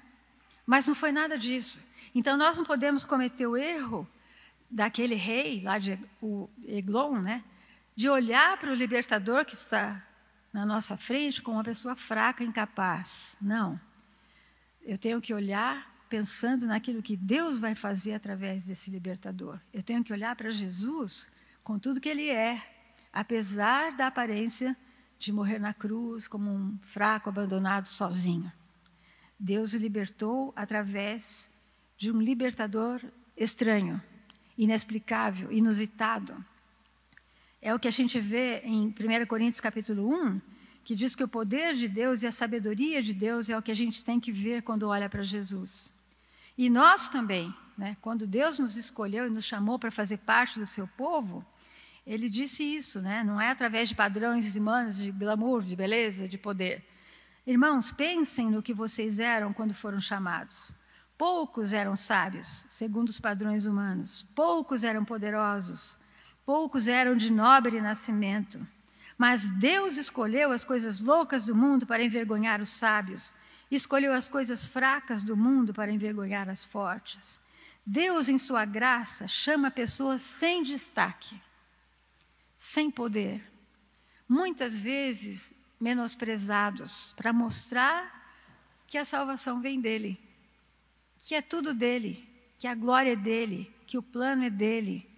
Mas 0.65 0.87
não 0.87 0.95
foi 0.95 1.13
nada 1.13 1.37
disso. 1.39 1.79
Então 2.15 2.39
nós 2.39 2.57
não 2.57 2.65
podemos 2.65 3.05
cometer 3.05 3.47
o 3.47 3.55
erro 3.55 4.09
daquele 4.71 5.15
rei 5.15 5.61
lá 5.63 5.79
de 5.79 5.99
Eglon, 6.67 7.21
né? 7.21 7.45
De 7.95 8.09
olhar 8.09 8.57
para 8.57 8.71
o 8.71 8.75
libertador 8.75 9.45
que 9.45 9.55
está 9.55 10.03
na 10.55 10.65
nossa 10.65 10.97
frente 10.97 11.43
como 11.43 11.59
uma 11.59 11.65
pessoa 11.65 11.95
fraca, 11.95 12.43
incapaz. 12.43 13.37
Não. 13.43 13.79
Eu 14.81 14.97
tenho 14.97 15.21
que 15.21 15.35
olhar 15.35 15.95
pensando 16.09 16.65
naquilo 16.67 17.03
que 17.03 17.15
Deus 17.15 17.59
vai 17.59 17.75
fazer 17.75 18.15
através 18.15 18.65
desse 18.65 18.91
libertador. 18.91 19.61
Eu 19.71 19.83
tenho 19.83 20.03
que 20.03 20.15
olhar 20.15 20.35
para 20.35 20.51
Jesus 20.51 21.31
com 21.63 21.79
tudo 21.79 22.01
que 22.01 22.09
ele 22.09 22.31
é, 22.31 22.63
apesar 23.13 23.95
da 23.95 24.07
aparência 24.07 24.75
de 25.19 25.33
morrer 25.33 25.59
na 25.59 25.73
cruz 25.73 26.29
como 26.29 26.51
um 26.51 26.79
fraco 26.83 27.29
abandonado 27.29 27.89
sozinho. 27.89 28.51
Deus 29.39 29.75
o 29.75 29.79
libertou 29.79 30.53
através 30.57 31.51
de 31.97 32.11
um 32.11 32.21
libertador 32.21 33.03
estranho, 33.37 34.03
inexplicável, 34.57 35.53
inusitado. 35.53 36.45
É 37.61 37.75
o 37.75 37.79
que 37.79 37.89
a 37.89 37.93
gente 37.93 38.21
vê 38.21 38.61
em 38.61 38.89
1 38.89 39.27
Coríntios 39.27 39.61
capítulo 39.61 40.09
1, 40.09 40.41
que 40.85 40.95
diz 40.95 41.17
que 41.17 41.25
o 41.25 41.29
poder 41.29 41.75
de 41.75 41.89
Deus 41.89 42.23
e 42.23 42.27
a 42.27 42.33
sabedoria 42.33 43.03
de 43.03 43.13
Deus 43.13 43.51
é 43.51 43.59
o 43.59 43.63
que 43.63 43.73
a 43.73 43.77
gente 43.77 44.05
tem 44.05 44.21
que 44.21 44.31
ver 44.31 44.63
quando 44.63 44.89
olha 44.89 45.09
para 45.09 45.23
Jesus. 45.23 45.95
E 46.57 46.71
nós 46.71 47.09
também, 47.09 47.53
né, 47.77 47.97
quando 48.01 48.27
Deus 48.27 48.59
nos 48.59 48.77
escolheu 48.77 49.27
e 49.27 49.31
nos 49.31 49.45
chamou 49.45 49.79
para 49.79 49.91
fazer 49.91 50.19
parte 50.19 50.59
do 50.59 50.67
seu 50.67 50.87
povo, 50.87 51.45
ele 52.07 52.29
disse 52.31 52.63
isso, 52.63 53.01
né? 53.03 53.25
não 53.25 53.41
é 53.41 53.51
através 53.51 53.89
de 53.89 53.95
padrões 53.95 54.55
humanos 54.55 54.97
de 54.97 55.11
glamour, 55.11 55.63
de 55.63 55.75
beleza, 55.75 56.29
de 56.29 56.39
poder. 56.39 56.87
Irmãos, 57.45 57.91
pensem 57.91 58.51
no 58.51 58.63
que 58.63 58.73
vocês 58.73 59.19
eram 59.19 59.53
quando 59.53 59.75
foram 59.75 60.01
chamados. 60.01 60.73
Poucos 61.19 61.73
eram 61.73 61.97
sábios, 61.97 62.67
segundo 62.69 63.09
os 63.09 63.19
padrões 63.19 63.67
humanos. 63.67 64.27
Poucos 64.35 64.85
eram 64.85 65.05
poderosos. 65.05 65.99
Poucos 66.45 66.87
eram 66.87 67.17
de 67.17 67.33
nobre 67.33 67.81
nascimento. 67.81 68.65
Mas 69.19 69.49
Deus 69.49 69.97
escolheu 69.97 70.53
as 70.53 70.65
coisas 70.65 71.01
loucas 71.01 71.45
do 71.45 71.57
mundo 71.57 71.87
para 71.87 72.05
envergonhar 72.05 72.61
os 72.61 72.69
sábios, 72.69 73.33
escolheu 73.71 74.13
as 74.13 74.29
coisas 74.29 74.67
fracas 74.67 75.23
do 75.23 75.37
mundo 75.37 75.73
para 75.73 75.91
envergonhar 75.91 76.49
as 76.49 76.65
fortes. 76.65 77.41
Deus, 77.85 78.29
em 78.29 78.39
sua 78.39 78.65
graça, 78.65 79.27
chama 79.27 79.71
pessoas 79.71 80.21
sem 80.21 80.63
destaque, 80.63 81.41
sem 82.67 82.91
poder, 82.91 83.41
muitas 84.29 84.79
vezes 84.81 85.55
menosprezados, 85.81 87.15
para 87.17 87.33
mostrar 87.33 88.01
que 88.87 88.99
a 88.99 89.05
salvação 89.05 89.61
vem 89.61 89.81
dele, 89.81 90.19
que 91.19 91.35
é 91.35 91.41
tudo 91.41 91.73
dele, 91.73 92.29
que 92.59 92.67
a 92.67 92.75
glória 92.75 93.13
é 93.13 93.17
dele, 93.17 93.73
que 93.87 93.97
o 93.97 94.03
plano 94.03 94.45
é 94.45 94.51
dele, 94.51 95.09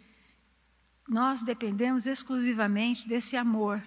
nós 1.08 1.42
dependemos 1.42 2.06
exclusivamente 2.06 3.08
desse 3.08 3.34
amor, 3.36 3.82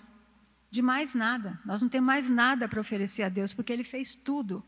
de 0.71 0.81
mais 0.81 1.13
nada. 1.13 1.59
Nós 1.63 1.81
não 1.81 1.89
temos 1.89 2.07
mais 2.07 2.29
nada 2.29 2.67
para 2.67 2.81
oferecer 2.81 3.23
a 3.23 3.29
Deus, 3.29 3.53
porque 3.53 3.71
Ele 3.71 3.83
fez 3.83 4.15
tudo. 4.15 4.63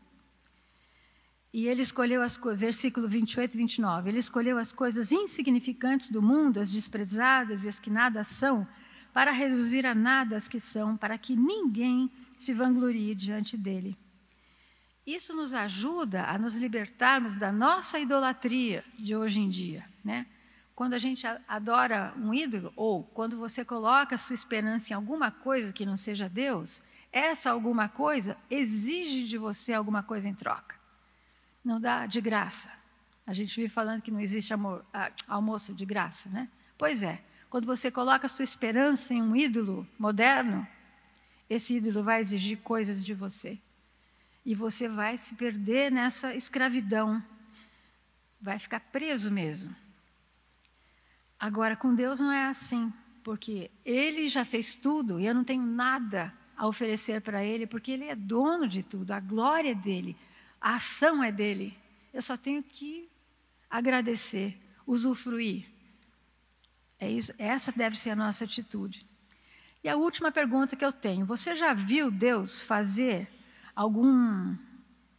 E 1.52 1.66
Ele 1.66 1.82
escolheu 1.82 2.22
as 2.22 2.36
coisas, 2.36 2.60
versículo 2.60 3.08
28 3.08 3.54
e 3.54 3.58
29, 3.58 4.08
Ele 4.08 4.18
escolheu 4.18 4.56
as 4.56 4.72
coisas 4.72 5.10
insignificantes 5.10 6.10
do 6.10 6.22
mundo, 6.22 6.60
as 6.60 6.70
desprezadas 6.70 7.64
e 7.64 7.68
as 7.68 7.80
que 7.80 7.90
nada 7.90 8.22
são, 8.22 8.66
para 9.14 9.30
reduzir 9.30 9.86
a 9.86 9.94
nada 9.94 10.36
as 10.36 10.48
que 10.48 10.58
são, 10.58 10.96
para 10.96 11.16
que 11.16 11.36
ninguém 11.36 12.10
se 12.36 12.52
vanglorie 12.52 13.14
diante 13.14 13.56
dele. 13.56 13.96
Isso 15.06 15.32
nos 15.32 15.54
ajuda 15.54 16.24
a 16.24 16.36
nos 16.36 16.56
libertarmos 16.56 17.36
da 17.36 17.52
nossa 17.52 17.98
idolatria 17.98 18.84
de 18.98 19.14
hoje 19.14 19.40
em 19.40 19.48
dia, 19.48 19.88
né? 20.04 20.26
Quando 20.74 20.94
a 20.94 20.98
gente 20.98 21.24
adora 21.46 22.12
um 22.16 22.34
ídolo, 22.34 22.72
ou 22.74 23.04
quando 23.04 23.38
você 23.38 23.64
coloca 23.64 24.18
sua 24.18 24.34
esperança 24.34 24.92
em 24.92 24.96
alguma 24.96 25.30
coisa 25.30 25.72
que 25.72 25.86
não 25.86 25.96
seja 25.96 26.28
Deus, 26.28 26.82
essa 27.12 27.52
alguma 27.52 27.88
coisa 27.88 28.36
exige 28.50 29.24
de 29.24 29.38
você 29.38 29.72
alguma 29.72 30.02
coisa 30.02 30.28
em 30.28 30.34
troca. 30.34 30.74
Não 31.64 31.80
dá 31.80 32.06
de 32.06 32.20
graça. 32.20 32.68
A 33.24 33.32
gente 33.32 33.54
vive 33.54 33.68
falando 33.68 34.02
que 34.02 34.10
não 34.10 34.20
existe 34.20 34.52
amor, 34.52 34.84
almoço 35.28 35.72
de 35.72 35.86
graça, 35.86 36.28
né? 36.28 36.48
Pois 36.76 37.04
é, 37.04 37.22
quando 37.54 37.66
você 37.66 37.88
coloca 37.88 38.26
sua 38.26 38.42
esperança 38.42 39.14
em 39.14 39.22
um 39.22 39.36
ídolo 39.36 39.86
moderno, 39.96 40.66
esse 41.48 41.74
ídolo 41.74 42.02
vai 42.02 42.20
exigir 42.20 42.58
coisas 42.58 43.04
de 43.04 43.14
você. 43.14 43.60
E 44.44 44.56
você 44.56 44.88
vai 44.88 45.16
se 45.16 45.36
perder 45.36 45.92
nessa 45.92 46.34
escravidão. 46.34 47.22
Vai 48.40 48.58
ficar 48.58 48.80
preso 48.80 49.30
mesmo. 49.30 49.72
Agora, 51.38 51.76
com 51.76 51.94
Deus 51.94 52.18
não 52.18 52.32
é 52.32 52.46
assim, 52.46 52.92
porque 53.22 53.70
Ele 53.84 54.28
já 54.28 54.44
fez 54.44 54.74
tudo 54.74 55.20
e 55.20 55.26
eu 55.26 55.32
não 55.32 55.44
tenho 55.44 55.62
nada 55.62 56.34
a 56.56 56.66
oferecer 56.66 57.20
para 57.20 57.44
Ele, 57.44 57.68
porque 57.68 57.92
Ele 57.92 58.06
é 58.06 58.16
dono 58.16 58.66
de 58.66 58.82
tudo, 58.82 59.12
a 59.12 59.20
glória 59.20 59.70
é 59.70 59.76
dele, 59.76 60.16
a 60.60 60.74
ação 60.74 61.22
é 61.22 61.30
dele. 61.30 61.78
Eu 62.12 62.20
só 62.20 62.36
tenho 62.36 62.64
que 62.64 63.08
agradecer, 63.70 64.60
usufruir. 64.84 65.72
É 66.98 67.10
isso, 67.10 67.32
essa 67.38 67.72
deve 67.72 67.96
ser 67.96 68.10
a 68.10 68.16
nossa 68.16 68.44
atitude. 68.44 69.06
E 69.82 69.88
a 69.88 69.96
última 69.96 70.32
pergunta 70.32 70.76
que 70.76 70.84
eu 70.84 70.92
tenho: 70.92 71.26
você 71.26 71.54
já 71.54 71.74
viu 71.74 72.10
Deus 72.10 72.62
fazer 72.62 73.28
algum 73.76 74.56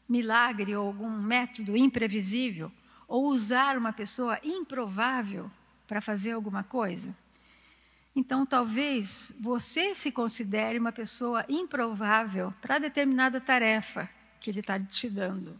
milagre 0.07 0.75
ou 0.75 0.87
algum 0.87 1.09
método 1.09 1.77
imprevisível? 1.77 2.71
Ou 3.07 3.27
usar 3.27 3.77
uma 3.77 3.93
pessoa 3.93 4.39
improvável 4.43 5.51
para 5.87 6.01
fazer 6.01 6.31
alguma 6.31 6.63
coisa? 6.63 7.15
Então, 8.15 8.45
talvez 8.45 9.33
você 9.39 9.93
se 9.93 10.11
considere 10.11 10.79
uma 10.79 10.91
pessoa 10.91 11.45
improvável 11.49 12.53
para 12.61 12.79
determinada 12.79 13.41
tarefa 13.41 14.09
que 14.39 14.49
Ele 14.49 14.61
está 14.61 14.79
te 14.79 15.09
dando. 15.09 15.59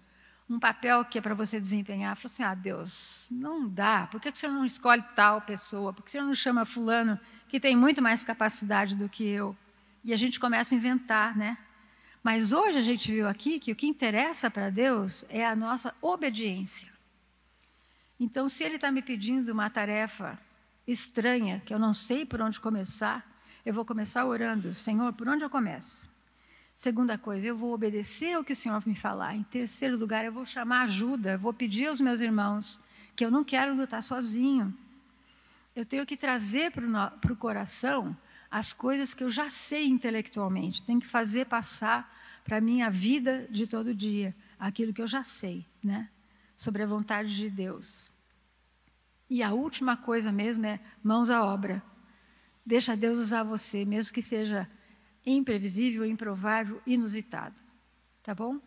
Um 0.49 0.59
papel 0.59 1.03
que 1.05 1.17
é 1.17 1.21
para 1.21 1.33
você 1.33 1.59
desempenhar. 1.59 2.15
Fala 2.15 2.25
assim: 2.25 2.43
ah, 2.43 2.53
Deus, 2.53 3.27
não 3.31 3.67
dá. 3.67 4.07
Por 4.07 4.21
que 4.21 4.29
o 4.29 4.35
Senhor 4.35 4.53
não 4.53 4.65
escolhe 4.65 5.03
tal 5.15 5.41
pessoa? 5.41 5.91
Por 5.91 6.03
que 6.03 6.09
o 6.09 6.11
Senhor 6.11 6.25
não 6.25 6.35
chama 6.35 6.65
Fulano, 6.65 7.19
que 7.47 7.59
tem 7.59 7.75
muito 7.75 8.01
mais 8.01 8.23
capacidade 8.23 8.95
do 8.95 9.09
que 9.09 9.27
eu? 9.27 9.55
E 10.03 10.13
a 10.13 10.17
gente 10.17 10.39
começa 10.39 10.75
a 10.75 10.77
inventar, 10.77 11.35
né? 11.35 11.57
Mas 12.21 12.51
hoje 12.51 12.77
a 12.77 12.81
gente 12.81 13.11
viu 13.11 13.27
aqui 13.27 13.59
que 13.59 13.71
o 13.71 13.75
que 13.75 13.87
interessa 13.87 14.49
para 14.49 14.69
Deus 14.69 15.25
é 15.29 15.45
a 15.45 15.55
nossa 15.55 15.93
obediência. 16.01 16.91
Então, 18.19 18.47
se 18.47 18.63
ele 18.63 18.75
está 18.75 18.91
me 18.91 19.01
pedindo 19.01 19.51
uma 19.51 19.69
tarefa 19.69 20.39
estranha, 20.87 21.61
que 21.65 21.73
eu 21.73 21.79
não 21.79 21.93
sei 21.93 22.25
por 22.25 22.41
onde 22.41 22.59
começar, 22.59 23.25
eu 23.65 23.73
vou 23.73 23.83
começar 23.83 24.25
orando: 24.25 24.73
Senhor, 24.73 25.11
por 25.13 25.27
onde 25.27 25.43
eu 25.43 25.49
começo? 25.49 26.09
Segunda 26.75 27.17
coisa, 27.17 27.47
eu 27.47 27.57
vou 27.57 27.73
obedecer 27.73 28.37
o 28.37 28.43
que 28.43 28.53
o 28.53 28.55
Senhor 28.55 28.81
me 28.85 28.95
falar. 28.95 29.35
Em 29.35 29.43
terceiro 29.43 29.97
lugar, 29.97 30.25
eu 30.25 30.31
vou 30.31 30.45
chamar 30.45 30.83
ajuda, 30.83 31.37
vou 31.37 31.53
pedir 31.53 31.87
aos 31.87 32.01
meus 32.01 32.19
irmãos 32.19 32.79
que 33.15 33.25
eu 33.25 33.31
não 33.31 33.43
quero 33.43 33.73
lutar 33.73 34.03
sozinho. 34.03 34.73
Eu 35.75 35.85
tenho 35.85 36.05
que 36.05 36.17
trazer 36.17 36.71
para 36.71 37.33
o 37.33 37.35
coração 37.35 38.15
as 38.51 38.73
coisas 38.73 39.13
que 39.13 39.23
eu 39.23 39.29
já 39.29 39.49
sei 39.49 39.87
intelectualmente. 39.87 40.83
tenho 40.83 40.99
que 40.99 41.07
fazer 41.07 41.45
passar 41.45 42.13
para 42.43 42.57
a 42.57 42.61
minha 42.61 42.89
vida 42.91 43.47
de 43.49 43.65
todo 43.65 43.95
dia 43.95 44.35
aquilo 44.59 44.93
que 44.93 45.01
eu 45.01 45.07
já 45.07 45.23
sei, 45.23 45.65
né? 45.83 46.09
sobre 46.57 46.83
a 46.83 46.87
vontade 46.87 47.35
de 47.35 47.49
Deus. 47.49 48.11
E 49.29 49.41
a 49.41 49.51
última 49.51 49.97
coisa 49.97 50.31
mesmo 50.31 50.65
é 50.65 50.79
mãos 51.03 51.29
à 51.29 51.43
obra. 51.43 51.83
Deixa 52.65 52.95
Deus 52.95 53.17
usar 53.17 53.43
você, 53.43 53.85
mesmo 53.85 54.13
que 54.13 54.21
seja 54.21 54.69
imprevisível, 55.25 56.05
improvável, 56.05 56.81
inusitado. 56.85 57.59
Tá 58.21 58.33
bom? 58.33 58.59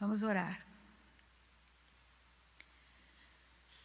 Vamos 0.00 0.22
orar. 0.22 0.66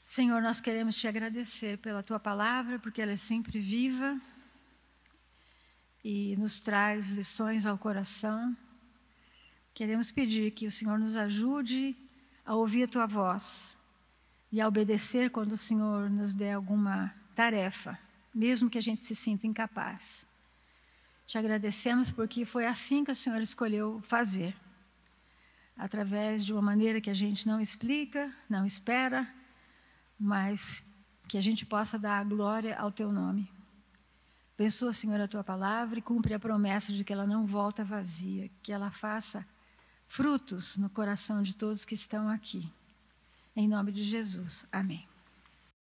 Senhor, 0.04 0.42
nós 0.42 0.62
queremos 0.62 0.96
te 0.96 1.08
agradecer 1.08 1.78
pela 1.78 2.02
tua 2.02 2.20
palavra, 2.20 2.80
porque 2.80 3.02
ela 3.02 3.12
é 3.12 3.18
sempre 3.18 3.60
viva 3.60 4.20
e 6.04 6.36
nos 6.38 6.60
traz 6.62 7.10
lições 7.10 7.66
ao 7.66 7.78
coração. 7.78 8.56
Queremos 9.74 10.10
pedir 10.10 10.52
que 10.52 10.66
o 10.66 10.72
Senhor 10.72 10.98
nos 10.98 11.16
ajude 11.16 11.96
a 12.46 12.56
ouvir 12.56 12.84
a 12.84 12.88
tua 12.88 13.06
voz 13.06 13.78
e 14.52 14.62
a 14.62 14.68
obedecer 14.68 15.30
quando 15.30 15.52
o 15.52 15.58
Senhor 15.58 16.10
nos 16.10 16.34
der 16.34 16.54
alguma 16.54 17.14
tarefa, 17.36 18.00
mesmo 18.34 18.70
que 18.70 18.78
a 18.78 18.82
gente 18.82 19.02
se 19.02 19.14
sinta 19.14 19.46
incapaz. 19.46 20.26
Te 21.28 21.38
agradecemos 21.38 22.10
porque 22.10 22.46
foi 22.46 22.66
assim 22.66 23.04
que 23.04 23.12
o 23.12 23.16
Senhor 23.16 23.42
escolheu 23.42 24.00
fazer 24.02 24.56
através 25.78 26.44
de 26.44 26.54
uma 26.54 26.62
maneira 26.62 27.00
que 27.02 27.10
a 27.10 27.14
gente 27.14 27.46
não 27.46 27.60
explica, 27.62 28.34
não 28.50 28.66
espera, 28.66 29.28
mas 30.18 30.84
que 31.28 31.38
a 31.38 31.42
gente 31.42 31.66
possa 31.66 32.00
dar 32.00 32.18
a 32.20 32.24
glória 32.24 32.76
ao 32.78 32.92
teu 32.92 33.12
nome. 33.12 33.52
Abençoa, 34.58 34.92
Senhor, 34.94 35.20
a 35.20 35.28
tua 35.28 35.44
palavra 35.44 36.00
e 36.00 36.02
cumpre 36.02 36.34
a 36.34 36.40
promessa 36.40 36.92
de 36.92 37.04
que 37.04 37.14
ela 37.14 37.28
não 37.28 37.46
volta 37.46 37.84
vazia, 37.84 38.50
que 38.64 38.72
ela 38.72 38.90
faça 38.90 39.46
frutos 40.08 40.78
no 40.78 40.90
coração 40.90 41.44
de 41.44 41.54
todos 41.54 41.86
que 41.86 41.94
estão 41.94 42.28
aqui. 42.30 42.72
Em 43.56 43.68
nome 43.68 43.92
de 43.92 44.02
Jesus. 44.02 44.66
Amém. 44.72 45.06